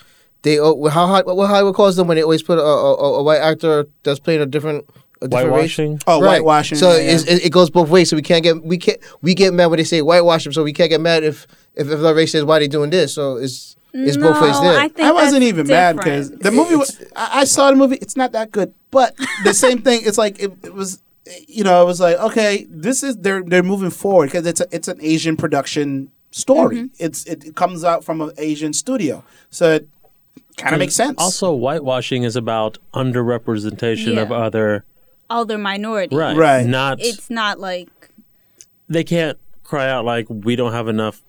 [0.44, 3.22] they oh, how Hol- what Hollywood calls them when they always put a, a, a
[3.22, 4.84] white actor that's playing a different
[5.20, 5.76] a different race.
[5.76, 6.02] Whitewashing.
[6.06, 6.40] oh, Right.
[6.40, 6.78] whitewashing.
[6.78, 7.34] So yeah, yeah.
[7.34, 8.10] it, it goes both ways.
[8.10, 10.52] So we can't get we can't we get mad when they say whitewash them.
[10.52, 13.14] So we can't get mad if if, if the race says why they doing this.
[13.14, 14.78] So it's it's both ways there.
[14.78, 16.76] I think I wasn't that's even mad because the movie.
[16.76, 17.96] Was, I, I saw the movie.
[17.96, 20.02] It's not that good, but the same thing.
[20.04, 21.00] It's like it, it was.
[21.48, 24.66] You know, it was like okay, this is they're they're moving forward because it's a,
[24.70, 26.76] it's an Asian production story.
[26.76, 26.86] Mm-hmm.
[26.98, 29.88] It's it, it comes out from an Asian studio, so it
[30.56, 31.16] kind of makes sense.
[31.18, 34.36] Also, whitewashing is about underrepresentation of Yeah.
[34.36, 34.84] other.
[35.30, 36.16] other minorities.
[36.16, 36.36] Right.
[36.36, 36.66] Right.
[36.66, 37.00] Not.
[37.00, 38.10] It's not like
[38.88, 41.22] they can't cry out like we don't have enough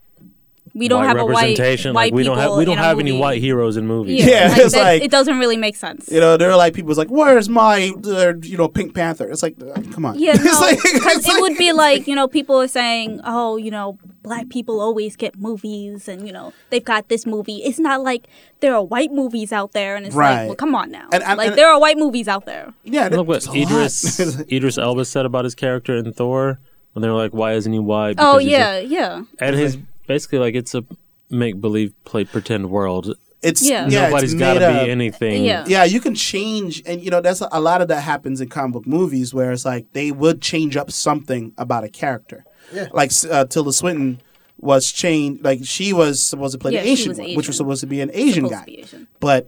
[0.75, 1.93] we don't white have a white representation.
[1.93, 4.23] white like we don't have we don't in a have any white heroes in movies.
[4.25, 6.09] Yeah, like, it's like- it doesn't really make sense.
[6.11, 9.29] you know, there are like people who's like, "Where's my uh, you know Pink Panther?"
[9.31, 11.71] It's like, uh, come on, Yeah, It's no, like- because it's it like- would be
[11.85, 16.27] like you know people are saying, oh, you know, black people always get movies, and
[16.27, 17.57] you know they've got this movie.
[17.63, 18.27] It's not like
[18.59, 20.39] there are white movies out there, and it's Right.
[20.39, 22.73] like, well, come on now, And- and- like and- there are white movies out there.
[22.83, 23.07] yeah.
[23.07, 23.57] Look what there's a lot.
[23.57, 26.59] Idris Idris Elba said about his character in Thor
[26.93, 29.21] when they were like, "Why isn't he white?" Oh Because he's a- yeah, yeah.
[29.39, 29.77] and his
[30.07, 30.83] basically like it's a
[31.29, 33.15] make believe play pretend world.
[33.41, 33.87] it's Yeah.
[33.87, 35.43] yeah, Nobody's it's got to be anything.
[35.45, 35.65] Yeah.
[35.67, 38.49] Yeah, you can change, and you know that's a, a lot of that happens in
[38.49, 42.43] comic book movies, where it's like they would change up something about a character.
[42.73, 42.87] Yeah.
[42.93, 44.21] Like uh, Tilda Swinton
[44.57, 47.47] was changed, like she was supposed to play Yeah, the she Asian was one, which
[47.47, 49.07] was supposed to be an Asian Supposed guy, to be Asian.
[49.19, 49.47] but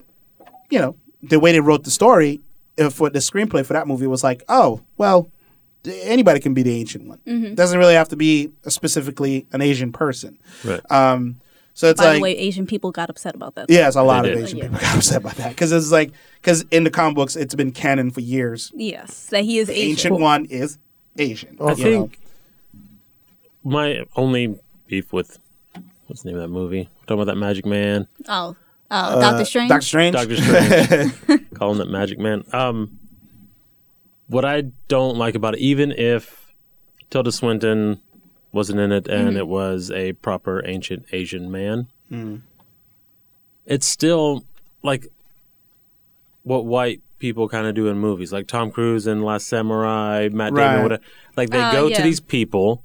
[0.70, 2.40] you know the way they wrote the story
[2.92, 5.32] for the screenplay for that movie was like, oh well, th-
[5.88, 7.18] anybody can be the ancient one.
[7.26, 7.54] Mm-hmm.
[7.54, 10.38] Doesn't really have to be specifically an Asian person.
[10.64, 10.80] Right.
[10.90, 11.40] Um,
[11.74, 13.70] so it's By like the way, Asian people got upset about that.
[13.70, 14.36] yeah, it's a lot of.
[14.36, 14.64] Asian Yeah.
[14.64, 16.10] people got upset by that because it's like
[16.40, 18.72] because in the comic books it's been canon for years.
[18.74, 19.90] Yes, that he is The Asian.
[19.90, 20.78] ancient one is
[21.18, 21.56] Asian.
[21.60, 22.18] I you think
[23.64, 25.38] my only beef with
[26.06, 26.88] what's the name of that movie?
[27.06, 28.56] Talking about that Magic Man, Oh,
[28.90, 29.68] uh, Doctor Strange.
[29.68, 30.14] Doctor Strange.
[30.14, 32.44] Doctor Strange, calling it Magic Man.
[32.52, 32.97] Um,
[34.28, 36.52] what I don't like about it, even if
[37.10, 38.00] Tilda Swinton
[38.52, 39.36] wasn't in it, and Mm-hmm.
[39.38, 41.88] it was a proper ancient Asian man.
[42.10, 42.42] Mm.
[43.66, 44.44] It's still
[44.82, 45.06] like
[46.42, 50.52] what white people kind of do in movies, like Tom Cruise in Last Samurai, Matt
[50.52, 50.68] Right.
[50.68, 51.02] Damon, whatever.
[51.36, 51.96] Like they Oh, go yeah.
[51.96, 52.82] to these people,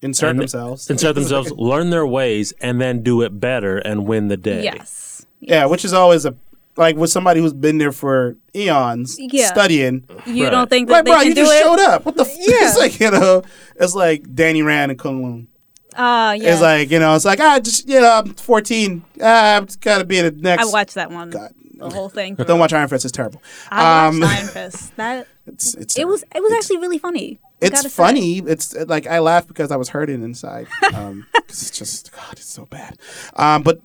[0.00, 0.90] Insert themselves.
[0.90, 4.64] insert themselves, learn their ways, and then do it better and win the day.
[4.64, 5.26] Yes.
[5.38, 6.34] Yeah, which is always a
[6.76, 9.46] like with somebody who's been there for eons Yeah.
[9.48, 10.04] studying.
[10.26, 10.50] You Right.
[10.50, 11.62] don't think that Like, they bro, can you do just it?
[11.62, 12.04] showed up.
[12.04, 12.22] What the?
[12.24, 12.30] F-?
[12.38, 12.68] Yeah.
[12.68, 13.42] It's like you know,
[13.76, 15.48] it's like Danny Rand and K'un-Lun.
[15.94, 16.52] Uh, yeah.
[16.52, 19.04] It's like you know, it's like ah, just you know, I'm 14.
[19.22, 20.62] Ah, I've got to be in the next.
[20.62, 21.30] I watched that one.
[21.30, 21.52] God.
[21.76, 22.36] The whole thing.
[22.36, 23.04] Don't watch Iron Fist.
[23.04, 23.42] It's terrible.
[23.70, 24.92] I watched Um, Iron Fist.
[24.96, 26.22] That It's it's it was.
[26.34, 27.40] It was actually really funny.
[27.60, 27.88] I it's say.
[27.88, 28.38] funny.
[28.38, 30.68] It's uh, like I laughed because I was hurting inside.
[30.94, 32.98] Um, 'cause it's just God, it's so bad.
[33.34, 33.80] Um, but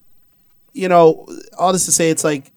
[0.73, 1.27] you know,
[1.57, 2.51] all this to say, it's like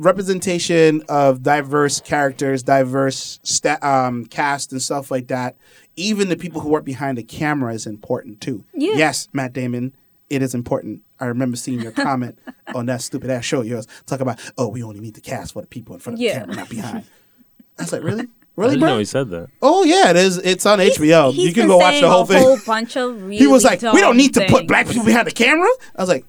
[0.00, 5.56] representation of diverse characters, diverse sta- um, cast, and stuff like that.
[5.96, 8.64] Even the people who work behind the camera is important too.
[8.74, 8.94] Yeah.
[8.96, 9.94] Yes, Matt Damon,
[10.30, 11.02] it is important.
[11.18, 12.38] I remember seeing your comment
[12.74, 13.86] on that stupid ass show of yours.
[14.06, 16.34] Talk about, oh, we only need the cast for the people in front of Yeah.
[16.40, 17.04] the camera, not behind.
[17.78, 18.26] I was like, really, I
[18.56, 18.88] really, didn't bro?
[18.90, 19.48] know he said that.
[19.62, 20.38] Oh yeah, it is.
[20.38, 21.32] It's on HBO.
[21.32, 22.42] He's you can go watch saying the whole a thing.
[22.42, 24.96] whole bunch of really he was like, "We don't need to put black things.
[24.96, 26.24] people behind the camera." I was like,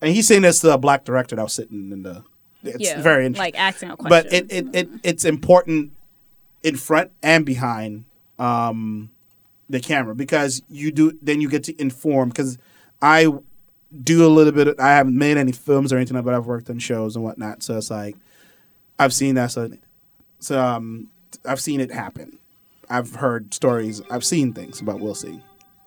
[0.00, 2.24] and he's saying this to a black director that was sitting in the.
[2.64, 3.44] It's Yeah, very interesting.
[3.54, 4.08] like asking a question.
[4.10, 5.92] but it, it, it it's important
[6.62, 8.04] in front and behind
[8.38, 9.10] um,
[9.70, 12.58] the camera because you do then you get to inform because
[13.02, 13.28] I
[14.02, 14.68] do a little bit.
[14.68, 17.62] Of, I haven't made any films or anything, but I've worked on shows and whatnot.
[17.62, 18.16] So it's like
[18.98, 19.52] I've seen that.
[19.52, 19.70] So
[20.40, 21.08] so um,
[21.44, 22.38] I've seen it happen.
[22.88, 24.02] I've heard stories.
[24.10, 25.40] I've seen things about Will C.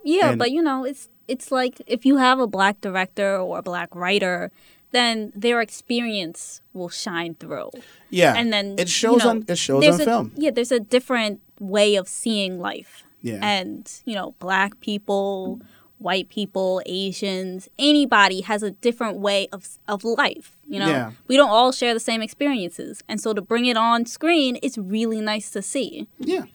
[0.04, 3.60] Yeah, And- but you know, it's it's like if you have a black director or
[3.60, 4.52] a black writer,
[4.92, 7.70] then their experience will shine through.
[8.10, 10.32] Yeah, And then it shows you know, on it shows there's on a, film.
[10.36, 13.04] Yeah, there's a different way of seeing life.
[13.22, 13.40] Yeah.
[13.42, 15.60] And, you know, black people,
[15.98, 20.88] white people, Asians, anybody has a different way of of life, you know.
[20.88, 21.12] Yeah.
[21.28, 23.04] We don't all share the same experiences.
[23.10, 26.08] And so to bring it on screen, it's really nice to see.
[26.18, 26.46] Yeah,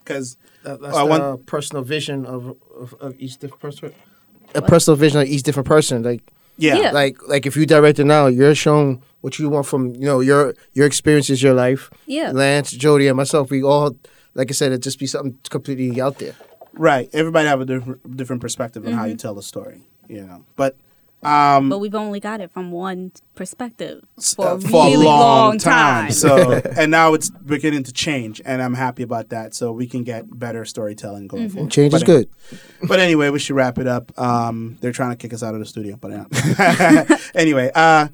[0.00, 3.92] because That, that's Uh, the one- personal vision of, of, of each different person.
[4.54, 6.02] A personal vision of each different person.
[6.02, 6.22] Like
[6.58, 6.90] yeah, Yeah.
[6.92, 10.20] like like if you direct it now, you're shown what you want from you know
[10.20, 11.88] your your experiences, your life.
[12.06, 12.32] Yeah.
[12.32, 13.96] Lance, Jody, and myself, we all
[14.34, 16.34] like I said, it just be something completely out there.
[16.74, 17.08] right.
[17.12, 19.10] Everybody have a different different perspective on how Mm-hmm.
[19.10, 19.80] you tell the story.
[20.08, 20.74] You know, but
[21.22, 24.04] um, But we've only got it from one perspective
[24.36, 26.04] for uh, a for really a long, long time.
[26.04, 26.12] time.
[26.12, 29.54] So, and now it's beginning to change, and I'm happy about that.
[29.54, 31.54] So we can get better storytelling going Mm-hmm.
[31.54, 31.72] forward.
[31.72, 32.28] Change is But- good.
[32.86, 34.16] But anyway, we should wrap it up.
[34.18, 37.70] Um, they're trying to kick us out of the studio, but uh, anyway.
[37.74, 38.08] Uh,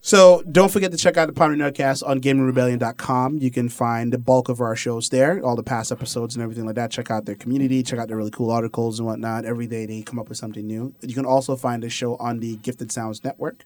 [0.00, 3.38] so don't forget to check out the Power Nerdcast on GamingRebellion.com.
[3.38, 6.66] You can find the bulk of our shows there, all the past episodes and everything
[6.66, 6.90] like that.
[6.90, 9.44] Check out their community, check out their really cool articles and whatnot.
[9.44, 10.94] Every day they come up with something new.
[11.02, 13.64] You can also find the show on the Gifted Sounds Network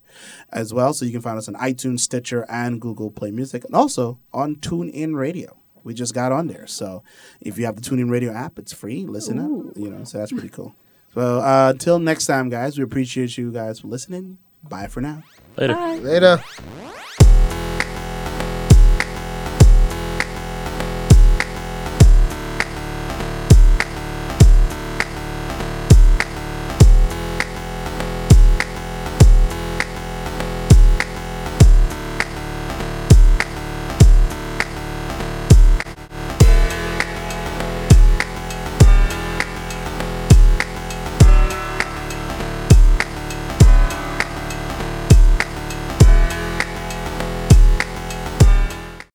[0.51, 0.95] as well.
[0.95, 4.57] So you can find us on iTunes, Stitcher, and Google Play Music, and also on
[4.57, 5.57] TuneIn Radio.
[5.85, 6.67] We just got on there.
[6.67, 7.03] So
[7.41, 9.05] if you have the TuneIn Radio app, it's free.
[9.05, 9.77] Listen up.
[9.77, 10.75] You know, so that's pretty cool.
[11.15, 14.39] So uh, until next time, guys, we appreciate you guys for listening.
[14.63, 15.23] Bye for now.
[15.57, 15.75] Later.
[15.75, 15.97] Bye.
[15.97, 16.45] Later.